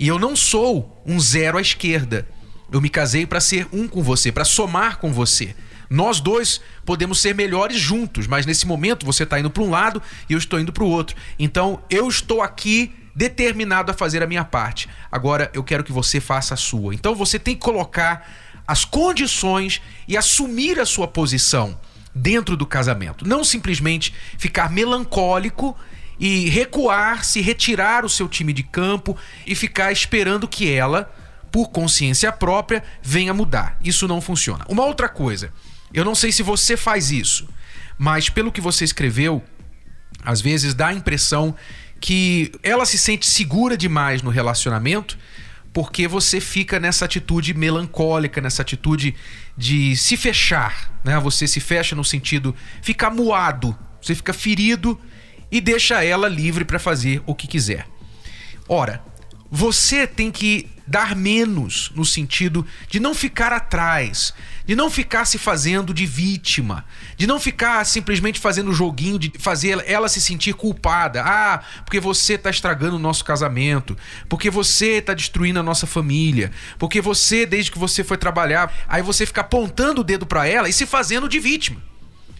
E 0.00 0.08
eu 0.08 0.18
não 0.18 0.34
sou 0.34 1.02
um 1.04 1.20
zero 1.20 1.58
à 1.58 1.60
esquerda. 1.60 2.26
Eu 2.72 2.80
me 2.80 2.88
casei 2.88 3.26
para 3.26 3.38
ser 3.38 3.68
um 3.70 3.86
com 3.86 4.02
você, 4.02 4.32
para 4.32 4.46
somar 4.46 4.98
com 4.98 5.12
você. 5.12 5.54
Nós 5.92 6.20
dois 6.20 6.58
podemos 6.86 7.20
ser 7.20 7.34
melhores 7.34 7.78
juntos, 7.78 8.26
mas 8.26 8.46
nesse 8.46 8.66
momento 8.66 9.04
você 9.04 9.24
está 9.24 9.38
indo 9.38 9.50
para 9.50 9.62
um 9.62 9.68
lado 9.68 10.02
e 10.26 10.32
eu 10.32 10.38
estou 10.38 10.58
indo 10.58 10.72
para 10.72 10.82
o 10.82 10.88
outro. 10.88 11.14
Então 11.38 11.82
eu 11.90 12.08
estou 12.08 12.40
aqui 12.40 12.94
determinado 13.14 13.90
a 13.90 13.94
fazer 13.94 14.22
a 14.22 14.26
minha 14.26 14.42
parte. 14.42 14.88
Agora 15.10 15.50
eu 15.52 15.62
quero 15.62 15.84
que 15.84 15.92
você 15.92 16.18
faça 16.18 16.54
a 16.54 16.56
sua. 16.56 16.94
Então 16.94 17.14
você 17.14 17.38
tem 17.38 17.54
que 17.54 17.60
colocar 17.60 18.26
as 18.66 18.86
condições 18.86 19.82
e 20.08 20.16
assumir 20.16 20.80
a 20.80 20.86
sua 20.86 21.06
posição 21.06 21.78
dentro 22.14 22.56
do 22.56 22.64
casamento. 22.64 23.28
Não 23.28 23.44
simplesmente 23.44 24.14
ficar 24.38 24.70
melancólico 24.70 25.76
e 26.18 26.48
recuar, 26.48 27.22
se 27.22 27.42
retirar 27.42 28.02
o 28.04 28.08
seu 28.08 28.30
time 28.30 28.54
de 28.54 28.62
campo 28.62 29.14
e 29.46 29.54
ficar 29.54 29.92
esperando 29.92 30.48
que 30.48 30.70
ela, 30.70 31.12
por 31.50 31.68
consciência 31.68 32.32
própria, 32.32 32.82
venha 33.02 33.34
mudar. 33.34 33.76
Isso 33.84 34.08
não 34.08 34.22
funciona. 34.22 34.64
Uma 34.70 34.86
outra 34.86 35.08
coisa, 35.08 35.52
eu 35.92 36.04
não 36.04 36.14
sei 36.14 36.32
se 36.32 36.42
você 36.42 36.76
faz 36.76 37.10
isso, 37.10 37.48
mas 37.98 38.28
pelo 38.28 38.52
que 38.52 38.60
você 38.60 38.84
escreveu, 38.84 39.42
às 40.24 40.40
vezes 40.40 40.74
dá 40.74 40.88
a 40.88 40.94
impressão 40.94 41.54
que 42.00 42.52
ela 42.62 42.84
se 42.84 42.98
sente 42.98 43.26
segura 43.26 43.76
demais 43.76 44.22
no 44.22 44.30
relacionamento 44.30 45.16
porque 45.72 46.06
você 46.06 46.38
fica 46.40 46.78
nessa 46.78 47.06
atitude 47.06 47.54
melancólica, 47.54 48.40
nessa 48.40 48.62
atitude 48.62 49.14
de 49.56 49.96
se 49.96 50.16
fechar, 50.16 51.00
né? 51.02 51.18
Você 51.18 51.46
se 51.46 51.60
fecha 51.60 51.96
no 51.96 52.04
sentido 52.04 52.54
ficar 52.82 53.10
moado, 53.10 53.76
você 54.00 54.14
fica 54.14 54.32
ferido 54.32 55.00
e 55.50 55.60
deixa 55.60 56.04
ela 56.04 56.28
livre 56.28 56.64
para 56.64 56.78
fazer 56.78 57.22
o 57.24 57.34
que 57.34 57.46
quiser. 57.46 57.86
Ora, 58.68 59.02
você 59.50 60.06
tem 60.06 60.30
que 60.30 60.68
dar 60.86 61.14
menos 61.14 61.90
no 61.94 62.04
sentido 62.04 62.66
de 62.88 62.98
não 62.98 63.14
ficar 63.14 63.52
atrás, 63.52 64.34
de 64.64 64.76
não 64.76 64.90
ficar 64.90 65.24
se 65.24 65.38
fazendo 65.38 65.92
de 65.92 66.06
vítima, 66.06 66.84
de 67.16 67.26
não 67.26 67.38
ficar 67.40 67.84
simplesmente 67.84 68.38
fazendo 68.38 68.72
joguinho 68.72 69.18
de 69.18 69.32
fazer 69.38 69.82
ela 69.86 70.08
se 70.08 70.20
sentir 70.20 70.54
culpada. 70.54 71.22
Ah, 71.24 71.62
porque 71.84 72.00
você 72.00 72.34
está 72.34 72.50
estragando 72.50 72.96
o 72.96 72.98
nosso 72.98 73.24
casamento, 73.24 73.96
porque 74.28 74.50
você 74.50 74.98
está 74.98 75.14
destruindo 75.14 75.60
a 75.60 75.62
nossa 75.62 75.86
família, 75.86 76.50
porque 76.78 77.00
você 77.00 77.46
desde 77.46 77.70
que 77.70 77.78
você 77.78 78.04
foi 78.04 78.16
trabalhar, 78.16 78.72
aí 78.88 79.02
você 79.02 79.26
fica 79.26 79.40
apontando 79.40 80.00
o 80.00 80.04
dedo 80.04 80.26
para 80.26 80.46
ela 80.46 80.68
e 80.68 80.72
se 80.72 80.86
fazendo 80.86 81.28
de 81.28 81.38
vítima. 81.38 81.82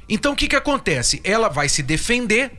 Então 0.09 0.33
o 0.33 0.37
que 0.37 0.49
que 0.49 0.57
acontece? 0.57 1.21
Ela 1.25 1.49
vai 1.49 1.69
se 1.69 1.83
defender, 1.83 2.53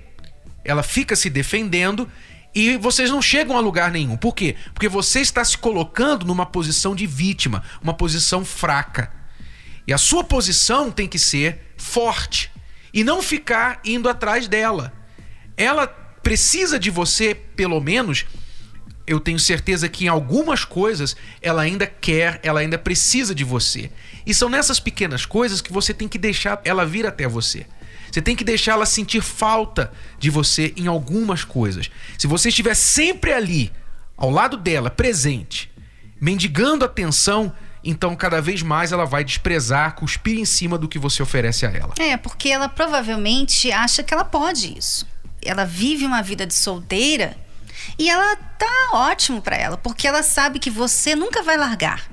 ela 0.63 0.83
fica 0.83 1.15
se 1.15 1.29
defendendo 1.29 2.09
e 2.55 2.77
vocês 2.77 3.09
não 3.09 3.21
chegam 3.21 3.57
a 3.57 3.59
lugar 3.59 3.91
nenhum. 3.91 4.15
Por 4.15 4.33
quê? 4.35 4.55
Porque 4.73 4.87
você 4.87 5.21
está 5.21 5.43
se 5.43 5.57
colocando 5.57 6.25
numa 6.25 6.45
posição 6.45 6.95
de 6.95 7.07
vítima, 7.07 7.63
uma 7.81 7.93
posição 7.93 8.45
fraca. 8.45 9.11
E 9.87 9.93
a 9.93 9.97
sua 9.97 10.23
posição 10.23 10.91
tem 10.91 11.07
que 11.07 11.19
ser 11.19 11.73
forte 11.77 12.51
e 12.93 13.03
não 13.03 13.21
ficar 13.21 13.79
indo 13.83 14.07
atrás 14.07 14.47
dela. 14.47 14.93
Ela 15.57 15.87
precisa 15.87 16.79
de 16.79 16.89
você, 16.89 17.33
pelo 17.33 17.81
menos, 17.81 18.25
eu 19.05 19.19
tenho 19.19 19.39
certeza 19.39 19.89
que 19.89 20.05
em 20.05 20.07
algumas 20.07 20.63
coisas 20.63 21.15
ela 21.41 21.61
ainda 21.61 21.85
quer, 21.85 22.39
ela 22.43 22.61
ainda 22.61 22.77
precisa 22.77 23.35
de 23.35 23.43
você. 23.43 23.91
E 24.25 24.33
são 24.33 24.47
nessas 24.47 24.79
pequenas 24.79 25.25
coisas 25.25 25.59
que 25.59 25.73
você 25.73 25.93
tem 25.93 26.07
que 26.07 26.17
deixar 26.17 26.61
ela 26.63 26.85
vir 26.85 27.05
até 27.05 27.27
você. 27.27 27.65
Você 28.13 28.21
tem 28.21 28.35
que 28.35 28.43
deixar 28.43 28.73
ela 28.73 28.85
sentir 28.85 29.21
falta 29.21 29.91
de 30.19 30.29
você 30.29 30.71
em 30.77 30.85
algumas 30.85 31.43
coisas. 31.43 31.89
Se 32.15 32.27
você 32.27 32.49
estiver 32.49 32.75
sempre 32.75 33.33
ali, 33.33 33.73
ao 34.15 34.29
lado 34.29 34.55
dela, 34.55 34.91
presente, 34.91 35.71
mendigando 36.21 36.85
atenção, 36.85 37.51
então 37.83 38.15
cada 38.15 38.39
vez 38.39 38.61
mais 38.61 38.91
ela 38.91 39.03
vai 39.03 39.23
desprezar, 39.23 39.95
cuspir 39.95 40.37
em 40.37 40.45
cima 40.45 40.77
do 40.77 40.87
que 40.87 40.99
você 40.99 41.23
oferece 41.23 41.65
a 41.65 41.71
ela. 41.71 41.95
É, 41.97 42.15
porque 42.15 42.49
ela 42.49 42.69
provavelmente 42.69 43.71
acha 43.71 44.03
que 44.03 44.13
ela 44.13 44.23
pode 44.23 44.77
isso. 44.77 45.07
Ela 45.41 45.65
vive 45.65 46.05
uma 46.05 46.21
vida 46.21 46.45
de 46.45 46.53
solteira 46.53 47.35
e 47.97 48.11
ela 48.11 48.35
tá 48.35 48.89
ótimo 48.93 49.41
para 49.41 49.57
ela, 49.57 49.75
porque 49.75 50.07
ela 50.07 50.21
sabe 50.21 50.59
que 50.59 50.69
você 50.69 51.15
nunca 51.15 51.41
vai 51.41 51.57
largar, 51.57 52.07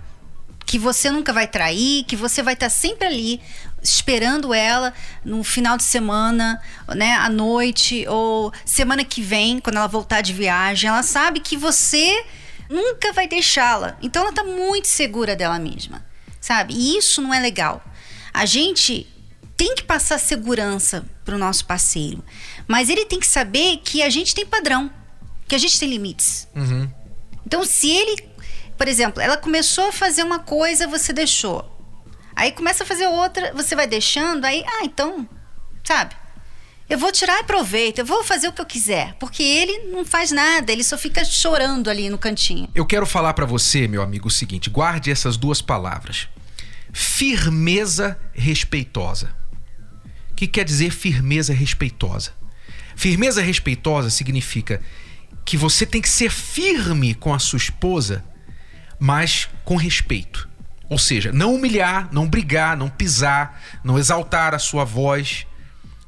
que 0.65 0.79
você 0.79 1.11
nunca 1.11 1.31
vai 1.31 1.47
trair, 1.47 2.05
que 2.05 2.17
você 2.17 2.43
vai 2.43 2.55
estar 2.55 2.71
sempre 2.71 3.07
ali 3.07 3.39
esperando 3.83 4.53
ela 4.53 4.93
no 5.25 5.43
final 5.43 5.77
de 5.77 5.85
semana, 5.85 6.61
né, 6.89 7.15
à 7.15 7.29
noite 7.29 8.07
ou 8.09 8.53
semana 8.65 9.05
que 9.05 9.23
vem, 9.23 9.61
quando 9.61 9.77
ela 9.77 9.87
voltar 9.87 10.21
de 10.21 10.33
viagem, 10.33 10.89
ela 10.89 11.03
sabe 11.03 11.41
que 11.41 11.57
você 11.57 12.25
nunca 12.69 13.13
vai 13.13 13.27
deixá-la. 13.27 13.97
Então 14.03 14.23
ela 14.23 14.33
tá 14.33 14.45
muito 14.45 14.89
segura 14.89 15.35
dela 15.35 15.59
mesma, 15.59 16.05
sabe? 16.41 16.75
E 16.75 16.97
isso 16.97 17.21
não 17.21 17.35
é 17.35 17.41
legal. 17.41 17.83
A 18.33 18.47
gente 18.47 19.07
tem 19.57 19.75
que 19.75 19.83
passar 19.83 20.19
segurança 20.19 21.05
pro 21.25 21.37
nosso 21.37 21.65
parceiro, 21.65 22.25
mas 22.67 22.89
ele 22.89 23.05
tem 23.05 23.21
que 23.21 23.27
saber 23.27 23.79
que 23.79 24.03
a 24.03 24.09
gente 24.09 24.35
tem 24.35 24.47
padrão, 24.47 24.91
que 25.47 25.55
a 25.55 25.59
gente 25.59 25.79
tem 25.79 25.89
limites. 25.89 26.49
Uhum. 26.55 26.91
Então 27.45 27.65
se 27.65 27.91
ele, 27.91 28.25
por 28.79 28.89
exemplo, 28.89 29.21
ela 29.21 29.37
começou 29.37 29.89
a 29.89 29.93
fazer 29.93 30.23
uma 30.23 30.39
coisa, 30.39 30.87
você 30.87 31.13
deixou. 31.13 31.80
Aí 32.41 32.53
começa 32.53 32.85
a 32.85 32.87
fazer 32.87 33.07
outra, 33.07 33.53
você 33.53 33.77
vai 33.77 33.87
deixando, 33.87 34.47
aí, 34.47 34.65
ah, 34.67 34.83
então, 34.83 35.29
sabe? 35.85 36.17
Eu 36.89 36.99
vou 36.99 37.13
tirar 37.13 37.45
proveito, 37.45 37.99
eu 37.99 38.07
vou 38.07 38.25
fazer 38.25 38.49
o 38.49 38.53
que 38.55 38.63
eu 38.63 38.65
quiser, 38.65 39.15
porque 39.21 39.43
ele 39.43 39.91
não 39.93 40.07
faz 40.07 40.31
nada, 40.31 40.73
ele 40.73 40.83
só 40.83 40.97
fica 40.97 41.23
chorando 41.23 41.91
ali 41.91 42.09
no 42.09 42.17
cantinho. 42.17 42.67
Eu 42.75 42.87
quero 42.87 43.05
falar 43.05 43.35
para 43.35 43.45
você, 43.45 43.87
meu 43.87 44.01
amigo, 44.01 44.29
o 44.29 44.31
seguinte: 44.31 44.71
guarde 44.71 45.11
essas 45.11 45.37
duas 45.37 45.61
palavras. 45.61 46.29
Firmeza 46.95 48.19
respeitosa. 48.33 49.35
O 50.31 50.35
que 50.35 50.47
quer 50.47 50.65
dizer 50.65 50.93
firmeza 50.93 51.53
respeitosa? 51.53 52.33
Firmeza 52.97 53.43
respeitosa 53.43 54.09
significa 54.09 54.81
que 55.45 55.59
você 55.59 55.85
tem 55.85 56.01
que 56.01 56.09
ser 56.09 56.31
firme 56.31 57.15
com 57.15 57.35
a 57.35 57.39
sua 57.39 57.59
esposa, 57.59 58.25
mas 58.99 59.47
com 59.63 59.77
respeito. 59.77 60.49
Ou 60.91 60.99
seja, 60.99 61.31
não 61.33 61.55
humilhar, 61.55 62.09
não 62.13 62.29
brigar, 62.29 62.77
não 62.77 62.91
pisar, 62.91 63.63
não 63.85 63.97
exaltar 63.97 64.55
a 64.55 64.59
sua 64.59 64.85
voz, 64.85 65.47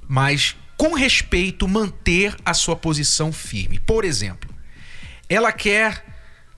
mas 0.09 0.57
com 0.77 0.95
respeito 0.95 1.69
manter 1.69 2.35
a 2.45 2.53
sua 2.53 2.75
posição 2.75 3.33
firme. 3.33 3.79
Por 3.79 4.05
exemplo, 4.05 4.53
ela 5.29 5.53
quer 5.53 6.05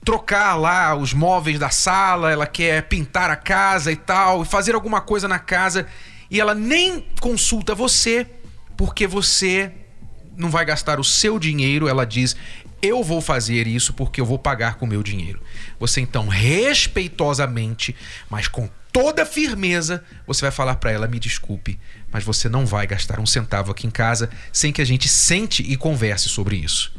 trocar 0.03 0.55
lá 0.55 0.95
os 0.95 1.13
móveis 1.13 1.59
da 1.59 1.69
sala, 1.69 2.33
ela 2.33 2.47
quer 2.47 2.89
pintar 2.89 3.31
a 3.31 3.37
casa 3.37 3.93
e 3.93 3.97
tal, 3.97 4.43
fazer 4.43 4.75
alguma 4.75 5.03
coisa 5.03 5.29
na 5.29 5.39
casa 5.39 5.87
e 6.31 6.41
ela 6.41 6.55
nem 6.55 7.07
consulta 7.21 7.75
você 7.75 8.27
porque 8.75 9.07
você 9.07 9.71
não 10.37 10.49
vai 10.49 10.65
gastar 10.65 10.99
o 10.99 11.05
seu 11.05 11.39
dinheiro, 11.39 11.89
ela 11.89 12.07
diz: 12.07 12.35
"Eu 12.85 13.03
vou 13.03 13.21
fazer 13.21 13.67
isso 13.67 13.93
porque 13.93 14.21
eu 14.21 14.27
vou 14.27 14.39
pagar 14.39 14.77
com 14.77 14.85
o 14.85 14.89
meu 14.89 15.03
dinheiro". 15.03 15.41
Você 15.79 16.01
então 16.01 16.29
respeitosamente, 16.29 17.95
mas 18.29 18.49
com 18.49 18.69
toda 18.93 19.27
firmeza, 19.27 20.05
você 20.27 20.43
vai 20.43 20.51
falar 20.51 20.77
para 20.77 20.93
ela: 20.93 21.09
"Me 21.09 21.19
desculpe, 21.19 21.79
mas 22.13 22.23
você 22.23 22.49
não 22.49 22.65
vai 22.65 22.87
gastar 22.87 23.19
um 23.19 23.27
centavo 23.27 23.73
aqui 23.73 23.87
em 23.87 23.91
casa 23.91 24.31
sem 24.53 24.73
que 24.73 24.83
a 24.83 24.87
gente 24.87 25.09
sente 25.09 25.63
e 25.63 25.77
converse 25.77 26.29
sobre 26.29 26.57
isso". 26.57 26.93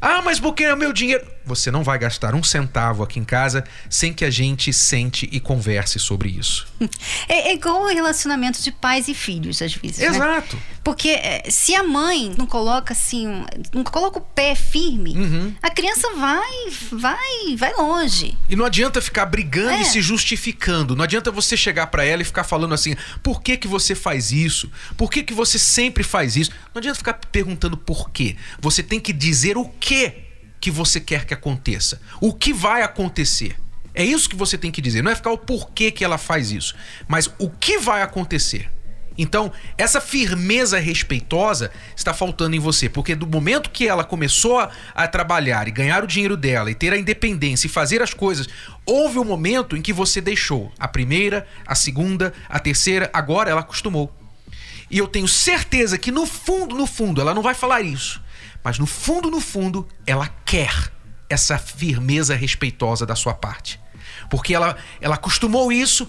Ah, 0.00 0.22
mas 0.22 0.40
porque 0.40 0.64
é 0.64 0.72
o 0.72 0.78
meu 0.78 0.92
dinheiro. 0.92 1.26
Você 1.50 1.68
não 1.68 1.82
vai 1.82 1.98
gastar 1.98 2.32
um 2.32 2.44
centavo 2.44 3.02
aqui 3.02 3.18
em 3.18 3.24
casa 3.24 3.64
sem 3.88 4.14
que 4.14 4.24
a 4.24 4.30
gente 4.30 4.72
sente 4.72 5.28
e 5.32 5.40
converse 5.40 5.98
sobre 5.98 6.28
isso. 6.30 6.66
É, 7.28 7.50
é 7.50 7.54
igual 7.54 7.82
o 7.82 7.86
relacionamento 7.86 8.62
de 8.62 8.72
pais 8.72 9.06
e 9.06 9.14
filhos, 9.14 9.62
às 9.62 9.74
vezes. 9.74 9.98
Né? 9.98 10.06
Exato. 10.06 10.56
Né? 10.56 10.62
Porque 10.82 11.10
é, 11.10 11.44
se 11.48 11.74
a 11.74 11.82
mãe 11.82 12.34
não 12.36 12.46
coloca 12.46 12.92
assim, 12.92 13.44
não 13.72 13.84
coloca 13.84 14.18
o 14.18 14.22
pé 14.22 14.54
firme, 14.54 15.16
uhum. 15.16 15.54
a 15.62 15.70
criança 15.70 16.08
vai, 16.16 16.70
vai, 16.90 17.56
vai 17.56 17.72
longe. 17.74 18.36
E 18.48 18.56
não 18.56 18.64
adianta 18.64 19.00
ficar 19.00 19.26
brigando 19.26 19.70
é. 19.70 19.82
e 19.82 19.84
se 19.84 20.00
justificando. 20.00 20.96
Não 20.96 21.04
adianta 21.04 21.30
você 21.30 21.56
chegar 21.56 21.88
para 21.88 22.04
ela 22.04 22.22
e 22.22 22.24
ficar 22.24 22.44
falando 22.44 22.74
assim: 22.74 22.96
por 23.22 23.42
que 23.42 23.56
que 23.56 23.68
você 23.68 23.94
faz 23.94 24.32
isso? 24.32 24.70
Por 24.96 25.10
que 25.10 25.22
que 25.22 25.34
você 25.34 25.58
sempre 25.58 26.02
faz 26.02 26.36
isso? 26.36 26.50
Não 26.74 26.80
adianta 26.80 26.98
ficar 26.98 27.14
perguntando 27.14 27.76
por 27.76 28.10
quê. 28.10 28.36
Você 28.60 28.82
tem 28.82 28.98
que 28.98 29.12
dizer 29.12 29.56
o 29.56 29.68
que 29.68 30.29
que 30.60 30.70
você 30.70 31.00
quer 31.00 31.24
que 31.24 31.34
aconteça. 31.34 32.00
O 32.20 32.32
que 32.32 32.52
vai 32.52 32.82
acontecer. 32.82 33.56
É 33.94 34.04
isso 34.04 34.28
que 34.28 34.36
você 34.36 34.56
tem 34.56 34.70
que 34.70 34.80
dizer. 34.80 35.02
Não 35.02 35.10
é 35.10 35.16
ficar 35.16 35.30
o 35.30 35.38
porquê 35.38 35.90
que 35.90 36.04
ela 36.04 36.18
faz 36.18 36.52
isso, 36.52 36.74
mas 37.08 37.30
o 37.38 37.50
que 37.50 37.78
vai 37.78 38.02
acontecer. 38.02 38.70
Então, 39.18 39.52
essa 39.76 40.00
firmeza 40.00 40.78
respeitosa 40.78 41.70
está 41.94 42.14
faltando 42.14 42.56
em 42.56 42.58
você, 42.58 42.88
porque 42.88 43.14
do 43.14 43.26
momento 43.26 43.68
que 43.68 43.86
ela 43.86 44.04
começou 44.04 44.58
a, 44.58 44.70
a, 44.94 45.06
trabalhar 45.06 45.68
e 45.68 45.70
ganhar 45.70 46.02
o 46.02 46.06
dinheiro 46.06 46.36
dela 46.36 46.70
e 46.70 46.74
ter 46.74 46.92
a 46.92 46.98
independência 46.98 47.66
e 47.66 47.70
fazer 47.70 48.00
as 48.00 48.14
coisas, 48.14 48.48
houve 48.86 49.18
um 49.18 49.24
momento 49.24 49.76
em 49.76 49.82
que 49.82 49.92
você 49.92 50.20
deixou 50.20 50.72
a 50.78 50.88
primeira, 50.88 51.46
a 51.66 51.74
segunda, 51.74 52.32
a 52.48 52.58
terceira, 52.58 53.10
agora 53.12 53.50
ela 53.50 53.60
acostumou. 53.60 54.10
E 54.90 54.98
eu 54.98 55.06
tenho 55.06 55.28
certeza 55.28 55.98
que 55.98 56.10
no 56.10 56.24
fundo, 56.24 56.74
no 56.74 56.86
fundo, 56.86 57.20
ela 57.20 57.34
não 57.34 57.42
vai 57.42 57.54
falar 57.54 57.82
isso, 57.82 58.19
mas 58.62 58.78
no 58.78 58.86
fundo, 58.86 59.30
no 59.30 59.40
fundo, 59.40 59.86
ela 60.06 60.28
quer 60.44 60.92
essa 61.28 61.58
firmeza 61.58 62.34
respeitosa 62.34 63.06
da 63.06 63.14
sua 63.14 63.34
parte. 63.34 63.80
Porque 64.28 64.54
ela, 64.54 64.76
ela 65.00 65.14
acostumou 65.14 65.72
isso 65.72 66.08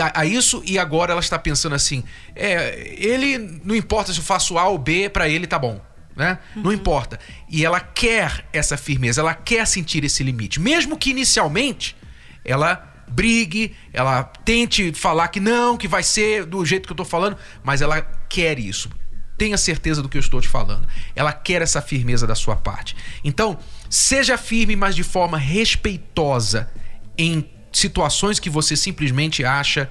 a, 0.00 0.20
a, 0.20 0.26
isso 0.26 0.62
e 0.66 0.78
agora 0.78 1.12
ela 1.12 1.20
está 1.20 1.38
pensando 1.38 1.74
assim: 1.74 2.04
é, 2.34 2.94
ele 2.96 3.38
não 3.64 3.74
importa 3.74 4.12
se 4.12 4.18
eu 4.18 4.24
faço 4.24 4.58
A 4.58 4.68
ou 4.68 4.78
B, 4.78 5.08
para 5.08 5.28
ele 5.28 5.46
tá 5.46 5.58
bom. 5.58 5.80
Né? 6.16 6.38
Uhum. 6.54 6.62
Não 6.62 6.72
importa. 6.72 7.18
E 7.48 7.64
ela 7.64 7.80
quer 7.80 8.46
essa 8.52 8.76
firmeza, 8.76 9.20
ela 9.20 9.34
quer 9.34 9.66
sentir 9.66 10.04
esse 10.04 10.22
limite. 10.22 10.60
Mesmo 10.60 10.96
que 10.96 11.10
inicialmente 11.10 11.96
ela 12.44 12.92
brigue, 13.08 13.74
ela 13.92 14.22
tente 14.22 14.92
falar 14.92 15.28
que 15.28 15.40
não, 15.40 15.76
que 15.76 15.88
vai 15.88 16.02
ser 16.02 16.44
do 16.44 16.64
jeito 16.64 16.86
que 16.86 16.92
eu 16.92 16.96
tô 16.96 17.04
falando, 17.04 17.36
mas 17.62 17.82
ela 17.82 18.00
quer 18.28 18.58
isso. 18.58 18.88
Tenha 19.36 19.58
certeza 19.58 20.00
do 20.00 20.08
que 20.08 20.16
eu 20.16 20.20
estou 20.20 20.40
te 20.40 20.48
falando. 20.48 20.86
Ela 21.14 21.32
quer 21.32 21.60
essa 21.62 21.82
firmeza 21.82 22.26
da 22.26 22.34
sua 22.34 22.56
parte. 22.56 22.96
Então, 23.24 23.58
seja 23.90 24.38
firme, 24.38 24.76
mas 24.76 24.94
de 24.94 25.02
forma 25.02 25.36
respeitosa 25.36 26.70
em 27.18 27.48
situações 27.72 28.38
que 28.38 28.48
você 28.48 28.76
simplesmente 28.76 29.44
acha 29.44 29.90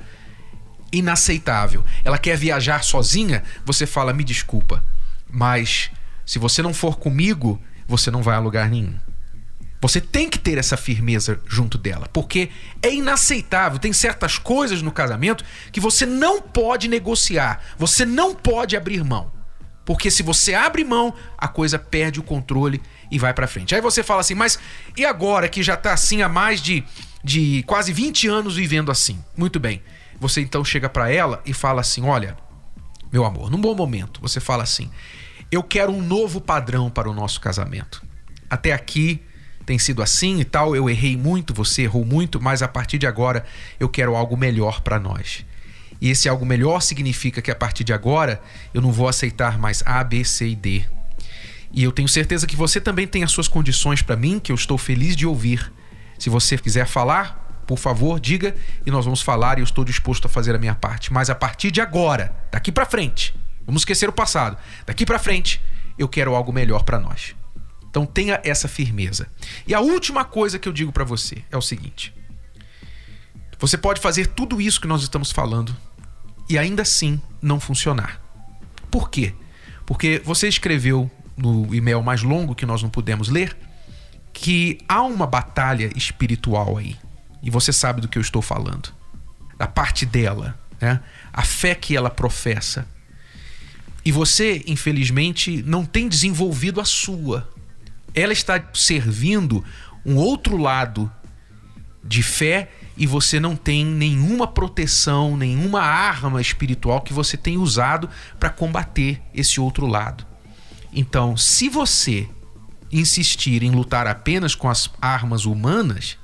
inaceitável. 0.92 1.84
Ela 2.04 2.18
quer 2.18 2.38
viajar 2.38 2.84
sozinha, 2.84 3.44
você 3.66 3.86
fala: 3.86 4.14
"Me 4.14 4.24
desculpa, 4.24 4.84
mas 5.30 5.92
se 6.26 6.40
você 6.40 6.62
não 6.62 6.74
for 6.74 6.98
comigo, 6.98 7.62
você 7.88 8.10
não 8.10 8.24
vai 8.24 8.36
a 8.36 8.40
lugar 8.40 8.70
nenhum". 8.70 8.98
Você 9.84 10.00
tem 10.00 10.30
que 10.30 10.40
ter 10.40 10.58
essa 10.58 10.78
firmeza 10.78 11.42
junto 11.46 11.78
dela, 11.78 12.08
porque 12.14 12.50
é 12.82 12.94
inaceitável. 12.94 13.78
Tem 13.78 13.92
certas 13.92 14.38
coisas 14.38 14.82
no 14.82 14.94
casamento 14.94 15.44
que 15.74 15.80
você 15.82 16.06
não 16.06 16.42
pode 16.42 16.88
negociar, 16.88 17.62
você 17.78 18.06
não 18.06 18.34
pode 18.34 18.78
abrir 18.78 19.04
mão. 19.04 19.30
Porque 19.84 20.10
se 20.10 20.24
você 20.24 20.54
abre 20.54 20.86
mão, 20.86 21.14
a 21.38 21.50
coisa 21.50 21.78
perde 21.78 22.18
o 22.18 22.24
controle 22.24 22.82
e 23.12 23.20
vai 23.20 23.34
para 23.34 23.46
frente. 23.46 23.76
Aí 23.76 23.82
você 23.82 24.02
fala 24.02 24.22
assim: 24.22 24.34
"Mas 24.34 24.58
e 24.96 25.04
agora 25.04 25.50
que 25.50 25.62
já 25.62 25.76
tá 25.76 25.92
assim 25.92 26.22
há 26.22 26.30
mais 26.30 26.62
de 26.62 26.82
de 27.22 27.62
quase 27.64 27.92
20 27.92 28.26
anos 28.30 28.56
vivendo 28.56 28.90
assim. 28.90 29.22
Muito 29.36 29.60
bem. 29.60 29.84
Você 30.18 30.40
então 30.40 30.64
chega 30.64 30.88
para 30.88 31.12
ela 31.12 31.42
e 31.46 31.54
fala 31.54 31.82
assim: 31.82 32.06
Olha, 32.06 32.38
meu 33.12 33.26
amor, 33.26 33.52
num 33.52 33.60
bom 33.60 33.76
momento, 33.76 34.22
você 34.22 34.40
fala 34.40 34.64
assim: 34.64 34.90
Eu 35.52 35.62
quero 35.62 35.92
um 35.92 36.02
novo 36.02 36.40
padrão 36.40 36.90
para 36.90 37.10
o 37.10 37.14
nosso 37.14 37.42
casamento. 37.42 38.02
Até 38.50 38.72
aqui 38.72 39.22
tem 39.66 39.80
sido 39.80 40.02
assim 40.02 40.40
e 40.40 40.46
tal, 40.46 40.76
eu 40.76 40.90
errei 40.90 41.18
muito, 41.18 41.54
você 41.54 41.84
errou 41.84 42.06
muito, 42.06 42.42
mas 42.42 42.62
a 42.62 42.68
partir 42.68 42.98
de 42.98 43.08
agora 43.08 43.46
eu 43.80 43.90
quero 43.90 44.16
algo 44.16 44.38
melhor 44.38 44.82
para 44.82 45.00
nós. 45.00 45.46
E 46.02 46.10
esse 46.10 46.28
algo 46.28 46.46
melhor 46.46 46.82
significa 46.82 47.42
que 47.42 47.50
a 47.50 47.56
partir 47.56 47.84
de 47.84 47.94
agora 47.94 48.42
eu 48.74 48.82
não 48.82 48.92
vou 48.92 49.08
aceitar 49.08 49.58
mais 49.58 49.82
A, 49.86 50.04
B, 50.04 50.24
C 50.24 50.50
e 50.50 50.56
D. 50.56 50.84
E 51.72 51.84
eu 51.84 51.92
tenho 51.92 52.08
certeza 52.10 52.46
que 52.46 52.56
você 52.56 52.80
também 52.80 53.08
tem 53.08 53.24
as 53.24 53.32
suas 53.32 53.48
condições 53.48 54.02
para 54.02 54.16
mim, 54.16 54.40
que 54.40 54.52
eu 54.52 54.56
estou 54.56 54.78
feliz 54.78 55.16
de 55.16 55.26
ouvir. 55.26 55.72
Se 56.20 56.30
você 56.30 56.58
quiser 56.58 56.86
falar, 56.86 57.64
por 57.66 57.80
favor, 57.80 58.20
diga 58.20 58.56
e 58.86 58.92
nós 58.92 59.06
vamos 59.06 59.22
falar 59.22 59.58
e 59.58 59.62
eu 59.62 59.64
estou 59.64 59.84
disposto 59.84 60.26
a 60.26 60.30
fazer 60.30 60.54
a 60.54 60.60
minha 60.60 60.76
parte. 60.76 61.12
Mas 61.12 61.30
a 61.30 61.36
partir 61.36 61.72
de 61.72 61.82
agora, 61.82 62.36
daqui 62.52 62.72
para 62.72 62.86
frente, 62.86 63.34
vamos 63.66 63.82
esquecer 63.82 64.10
o 64.10 64.14
passado. 64.14 64.58
Daqui 64.86 65.06
para 65.06 65.18
frente, 65.18 65.62
eu 65.98 66.08
quero 66.08 66.36
algo 66.36 66.52
melhor 66.52 66.84
para 66.84 67.00
nós. 67.00 67.34
Então 67.94 68.08
tenha 68.08 68.42
essa 68.44 68.68
firmeza. 68.68 69.28
E 69.68 69.74
a 69.76 69.80
última 69.80 70.26
coisa 70.26 70.58
que 70.58 70.68
eu 70.68 70.74
digo 70.74 70.92
para 70.92 71.04
você 71.04 71.44
é 71.52 71.56
o 71.56 71.62
seguinte: 71.62 72.12
você 73.60 73.78
pode 73.78 74.02
fazer 74.02 74.26
tudo 74.26 74.60
isso 74.60 74.82
que 74.82 74.88
nós 74.88 75.04
estamos 75.04 75.32
falando 75.32 75.78
e 76.50 76.58
ainda 76.58 76.82
assim 76.82 77.22
não 77.40 77.60
funcionar. 77.60 78.20
Por 78.90 79.12
quê? 79.12 79.36
Porque 79.86 80.20
você 80.26 80.48
escreveu 80.48 81.10
no 81.38 81.74
e-mail 81.76 82.02
mais 82.02 82.24
longo 82.24 82.56
que 82.56 82.66
nós 82.66 82.82
não 82.82 82.90
pudemos 82.90 83.30
ler 83.30 83.56
que 84.34 84.80
há 84.90 85.04
uma 85.04 85.28
batalha 85.28 85.92
espiritual 85.96 86.80
aí. 86.80 86.98
E 87.44 87.52
você 87.52 87.72
sabe 87.72 88.02
do 88.02 88.08
que 88.08 88.18
eu 88.18 88.24
estou 88.24 88.42
falando. 88.42 88.92
Da 89.56 89.68
parte 89.68 90.04
dela, 90.04 90.60
né? 90.82 91.00
A 91.32 91.44
fé 91.44 91.76
que 91.76 91.96
ela 91.96 92.10
professa. 92.10 92.88
E 94.04 94.12
você, 94.12 94.64
infelizmente, 94.66 95.62
não 95.62 95.86
tem 95.86 96.10
desenvolvido 96.10 96.82
a 96.82 96.86
sua. 96.86 97.48
Ela 98.14 98.34
está 98.34 98.64
servindo 98.74 99.64
um 100.06 100.16
outro 100.16 100.58
lado 100.58 101.12
de 102.04 102.22
fé 102.22 102.70
e 102.96 103.08
você 103.08 103.40
não 103.40 103.56
tem 103.56 103.86
nenhuma 103.86 104.48
proteção, 104.48 105.36
nenhuma 105.36 105.82
arma 105.82 106.42
espiritual 106.42 107.02
que 107.02 107.14
você 107.14 107.38
tem 107.38 107.58
usado 107.58 108.10
para 108.40 108.50
combater 108.50 109.22
esse 109.34 109.60
outro 109.60 109.88
lado. 109.88 110.26
Então, 110.92 111.36
se 111.36 111.70
você 111.70 112.30
insistir 112.92 113.64
em 113.64 113.72
lutar 113.72 114.06
apenas 114.06 114.54
com 114.54 114.70
as 114.70 114.90
armas 115.02 115.46
humanas, 115.46 116.18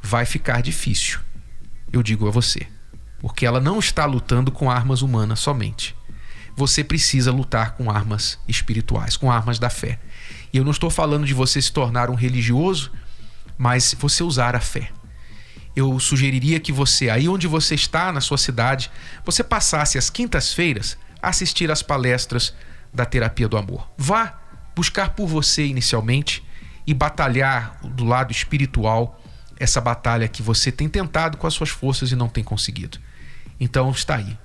vai 0.00 0.24
ficar 0.24 0.62
difícil. 0.62 1.18
Eu 1.92 2.02
digo 2.02 2.28
a 2.28 2.30
você. 2.30 2.66
Porque 3.18 3.44
ela 3.46 3.60
não 3.60 3.78
está 3.78 4.04
lutando 4.04 4.52
com 4.52 4.70
armas 4.70 5.02
humanas 5.02 5.40
somente. 5.40 5.96
Você 6.56 6.84
precisa 6.84 7.32
lutar 7.32 7.72
com 7.72 7.90
armas 7.90 8.38
espirituais, 8.46 9.16
com 9.16 9.30
armas 9.30 9.58
da 9.58 9.68
fé. 9.68 9.98
E 10.52 10.56
eu 10.56 10.64
não 10.64 10.70
estou 10.70 10.88
falando 10.88 11.26
de 11.26 11.34
você 11.34 11.60
se 11.60 11.72
tornar 11.72 12.10
um 12.10 12.14
religioso, 12.14 12.92
mas 13.58 13.94
você 13.98 14.22
usar 14.22 14.54
a 14.54 14.60
fé. 14.60 14.90
Eu 15.74 15.98
sugeriria 15.98 16.60
que 16.60 16.70
você, 16.70 17.10
aí 17.10 17.28
onde 17.28 17.48
você 17.48 17.74
está, 17.74 18.12
na 18.12 18.20
sua 18.20 18.38
cidade, 18.38 18.90
você 19.24 19.42
passasse 19.42 19.98
as 19.98 20.08
quintas-feiras 20.08 20.96
a 21.20 21.30
assistir 21.30 21.70
às 21.70 21.82
palestras 21.82 22.54
da 22.92 23.04
terapia 23.04 23.48
do 23.48 23.56
amor. 23.56 23.88
Vá 23.98 24.38
buscar 24.76 25.10
por 25.10 25.26
você 25.26 25.66
inicialmente 25.66 26.44
e 26.86 26.94
batalhar 26.94 27.78
do 27.82 28.04
lado 28.04 28.30
espiritual 28.30 29.20
essa 29.58 29.80
batalha 29.80 30.28
que 30.28 30.42
você 30.42 30.70
tem 30.70 30.88
tentado 30.88 31.36
com 31.36 31.46
as 31.46 31.54
suas 31.54 31.70
forças 31.70 32.12
e 32.12 32.16
não 32.16 32.28
tem 32.28 32.44
conseguido. 32.44 32.98
Então 33.58 33.90
está 33.90 34.16
aí. 34.16 34.36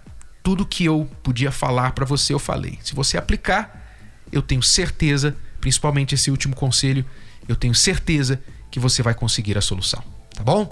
Tudo 0.41 0.65
que 0.65 0.86
eu 0.86 1.10
podia 1.21 1.52
falar 1.52 1.91
para 1.91 2.06
você 2.06 2.34
eu 2.34 2.39
falei. 2.39 2.80
Se 2.82 2.95
você 2.95 3.17
aplicar, 3.17 3.93
eu 4.32 4.41
tenho 4.41 4.63
certeza, 4.63 5.36
principalmente 5.60 6.15
esse 6.15 6.32
último 6.32 6.56
conselho, 6.56 7.06
eu 7.47 7.56
tenho 7.56 7.75
certeza 7.75 8.41
que 8.71 8.80
você 8.80 9.02
vai 9.02 9.13
conseguir 9.13 9.58
a 9.58 9.62
solução. 9.62 10.04
Tá 10.36 10.43
bom? 10.43 10.69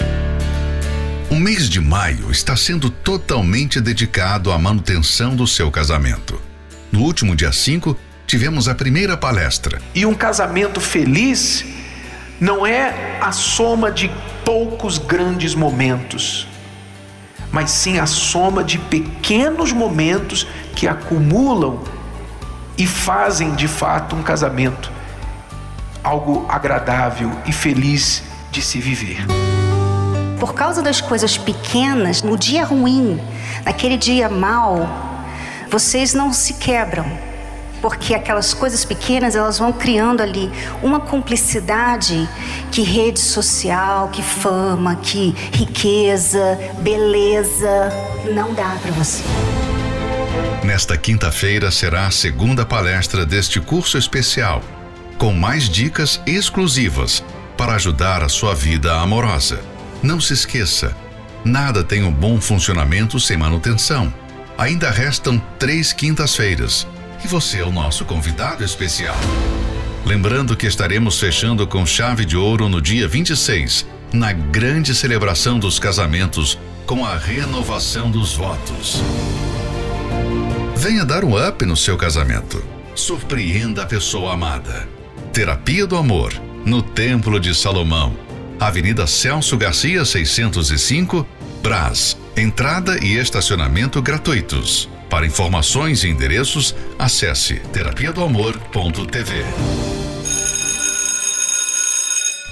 O 1.30 1.36
mês 1.36 1.70
de 1.70 1.82
maio 1.82 2.32
está 2.32 2.56
sendo 2.56 2.90
totalmente 2.90 3.82
dedicado 3.82 4.52
à 4.52 4.58
manutenção 4.58 5.36
do 5.36 5.46
seu 5.46 5.70
casamento. 5.70 6.42
No 6.90 7.02
último 7.02 7.36
dia 7.36 7.52
5, 7.52 7.98
tivemos 8.26 8.70
a 8.70 8.76
primeira 8.76 9.18
palestra. 9.18 9.82
E 9.94 10.06
um 10.06 10.14
casamento 10.14 10.80
feliz 10.80 11.66
não 12.40 12.66
é 12.66 13.20
a 13.20 13.32
soma 13.32 13.92
de 13.92 14.10
poucos 14.46 14.98
grandes 14.98 15.54
momentos, 15.54 16.47
mas 17.52 17.72
sim 17.72 18.00
a 18.00 18.06
soma 18.06 18.64
de 18.64 18.78
pequenos 18.78 19.72
momentos 19.72 20.48
que 20.76 20.88
acumulam 20.88 21.80
e 22.78 22.86
fazem 22.86 23.56
de 23.56 23.68
fato 23.68 24.16
um 24.16 24.22
casamento 24.22 24.98
algo 26.08 26.46
agradável 26.48 27.30
e 27.46 27.52
feliz 27.52 28.24
de 28.50 28.62
se 28.62 28.80
viver. 28.80 29.26
Por 30.40 30.54
causa 30.54 30.82
das 30.82 31.02
coisas 31.02 31.38
pequenas, 31.38 32.22
no 32.24 32.38
dia 32.38 32.64
ruim, 32.64 33.20
naquele 33.66 33.98
dia 33.98 34.30
mal, 34.30 34.88
vocês 35.70 36.14
não 36.14 36.32
se 36.32 36.54
quebram. 36.54 37.06
Porque 37.82 38.14
aquelas 38.14 38.54
coisas 38.54 38.84
pequenas, 38.84 39.36
elas 39.36 39.60
vão 39.60 39.72
criando 39.72 40.22
ali 40.22 40.52
uma 40.82 41.00
cumplicidade 41.00 42.28
que 42.72 42.82
rede 42.82 43.20
social, 43.20 44.10
que 44.10 44.22
fama, 44.22 44.96
que 44.96 45.36
riqueza, 45.54 46.58
beleza, 46.80 47.92
não 48.34 48.54
dá 48.54 48.78
para 48.82 48.92
você. 48.92 49.24
Nesta 50.64 50.98
quinta-feira 50.98 51.72
será 51.72 52.08
a 52.08 52.12
segunda 52.12 52.66
palestra 52.66 53.26
deste 53.26 53.60
curso 53.60 53.98
especial, 53.98 54.62
com 55.18 55.32
mais 55.32 55.70
dicas 55.70 56.22
exclusivas 56.26 57.24
para 57.56 57.76
ajudar 57.76 58.22
a 58.22 58.30
sua 58.30 58.54
vida 58.54 59.00
amorosa. 59.00 59.62
Não 60.04 60.20
se 60.20 60.34
esqueça, 60.34 60.96
nada 61.44 61.84
tem 61.84 62.04
um 62.04 62.12
bom 62.12 62.40
funcionamento 62.42 63.20
sem 63.20 63.38
manutenção. 63.38 64.14
Ainda 64.58 64.92
restam 64.92 65.42
três 65.58 65.94
quintas-feiras 65.94 66.88
e 67.24 67.28
você 67.28 67.60
é 67.60 67.64
o 67.64 67.72
nosso 67.72 68.06
convidado 68.06 68.64
especial. 68.64 69.16
Lembrando 70.06 70.56
que 70.56 70.68
estaremos 70.68 71.20
fechando 71.20 71.68
com 71.68 71.86
chave 71.86 72.26
de 72.26 72.38
ouro 72.38 72.70
no 72.70 72.82
dia 72.82 73.08
26, 73.08 73.86
na 74.14 74.32
grande 74.32 74.96
celebração 74.96 75.60
dos 75.60 75.80
casamentos 75.80 76.58
com 76.86 77.06
a 77.06 77.18
renovação 77.18 78.10
dos 78.10 78.34
votos. 78.34 79.02
Venha 80.76 81.04
dar 81.04 81.26
um 81.26 81.36
up 81.36 81.66
no 81.66 81.76
seu 81.76 81.98
casamento. 81.98 82.64
Surpreenda 82.96 83.84
a 83.84 83.86
pessoa 83.86 84.34
amada. 84.34 84.88
Terapia 85.34 85.86
do 85.86 85.98
Amor, 85.98 86.34
no 86.66 86.82
Templo 86.82 87.40
de 87.40 87.54
Salomão 87.54 88.28
Avenida 88.60 89.06
Celso 89.06 89.56
Garcia 89.56 90.04
605, 90.04 91.28
Brás. 91.62 92.18
Entrada 92.36 92.98
e 93.04 93.16
estacionamento 93.16 94.02
gratuitos. 94.02 94.90
Para 95.10 95.26
informações 95.26 96.04
e 96.04 96.10
endereços, 96.10 96.76
acesse 97.00 97.56
terapia 97.72 98.12
do 98.12 98.24
amor.tv. 98.24 99.46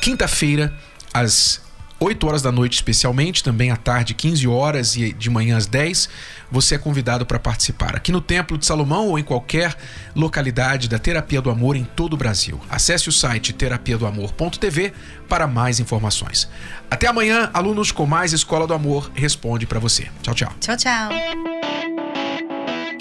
Quinta-feira, 0.02 0.74
às 1.14 1.62
8 2.00 2.28
horas 2.28 2.42
da 2.42 2.52
noite, 2.52 2.74
especialmente, 2.74 3.44
também 3.44 3.72
à 3.72 3.76
tarde, 3.76 4.14
15 4.14 4.48
horas 4.48 4.96
e 4.96 5.14
de 5.14 5.30
manhã 5.30 5.58
às 5.58 5.66
10, 5.66 6.10
você 6.52 6.76
é 6.76 6.78
convidado 6.78 7.26
para 7.26 7.40
participar 7.40 7.96
aqui 7.96 8.12
no 8.12 8.22
Templo 8.22 8.58
de 8.58 8.66
Salomão 8.66 9.08
ou 9.08 9.20
em 9.20 9.24
qualquer 9.24 9.76
localidade 10.16 10.88
da 10.88 11.00
Terapia 11.00 11.42
do 11.42 11.50
Amor 11.50 11.76
em 11.76 11.84
todo 11.84 12.14
o 12.14 12.18
Brasil. 12.18 12.60
Acesse 12.70 13.10
o 13.10 13.12
site 13.12 13.54
terapiadoamor.tv 13.54 14.94
para 15.28 15.48
mais 15.48 15.80
informações. 15.80 16.50
Até 16.92 17.08
amanhã, 17.08 17.50
alunos 17.54 17.92
com 17.92 18.06
mais 18.06 18.34
Escola 18.34 18.68
do 18.68 18.74
Amor 18.74 19.12
responde 19.16 19.66
para 19.66 19.80
você. 19.80 20.08
Tchau, 20.22 20.36
tchau. 20.36 20.54
Tchau, 20.60 20.78
tchau. 20.78 22.05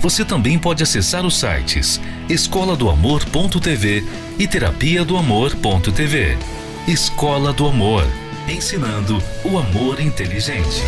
você 0.00 0.24
também 0.24 0.58
pode 0.58 0.82
acessar 0.82 1.26
os 1.26 1.36
sites 1.36 2.00
escoladoamor.tv 2.28 4.04
e 4.38 4.46
terapia 4.46 5.04
do 5.04 5.16
amor.tv. 5.16 6.38
Escola 6.86 7.52
do 7.52 7.66
Amor, 7.66 8.04
ensinando 8.48 9.22
o 9.44 9.58
amor 9.58 10.00
inteligente. 10.00 10.82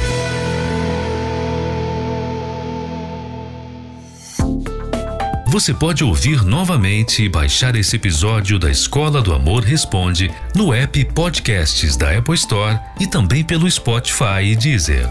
Você 5.51 5.75
pode 5.75 6.05
ouvir 6.05 6.44
novamente 6.44 7.25
e 7.25 7.29
baixar 7.29 7.75
esse 7.75 7.96
episódio 7.96 8.57
da 8.57 8.70
Escola 8.70 9.20
do 9.20 9.35
Amor 9.35 9.64
Responde 9.64 10.31
no 10.55 10.73
app 10.73 11.05
Podcasts 11.07 11.96
da 11.96 12.16
Apple 12.16 12.37
Store 12.37 12.79
e 13.01 13.07
também 13.09 13.42
pelo 13.42 13.68
Spotify 13.68 14.44
e 14.44 14.55
Deezer. 14.55 15.09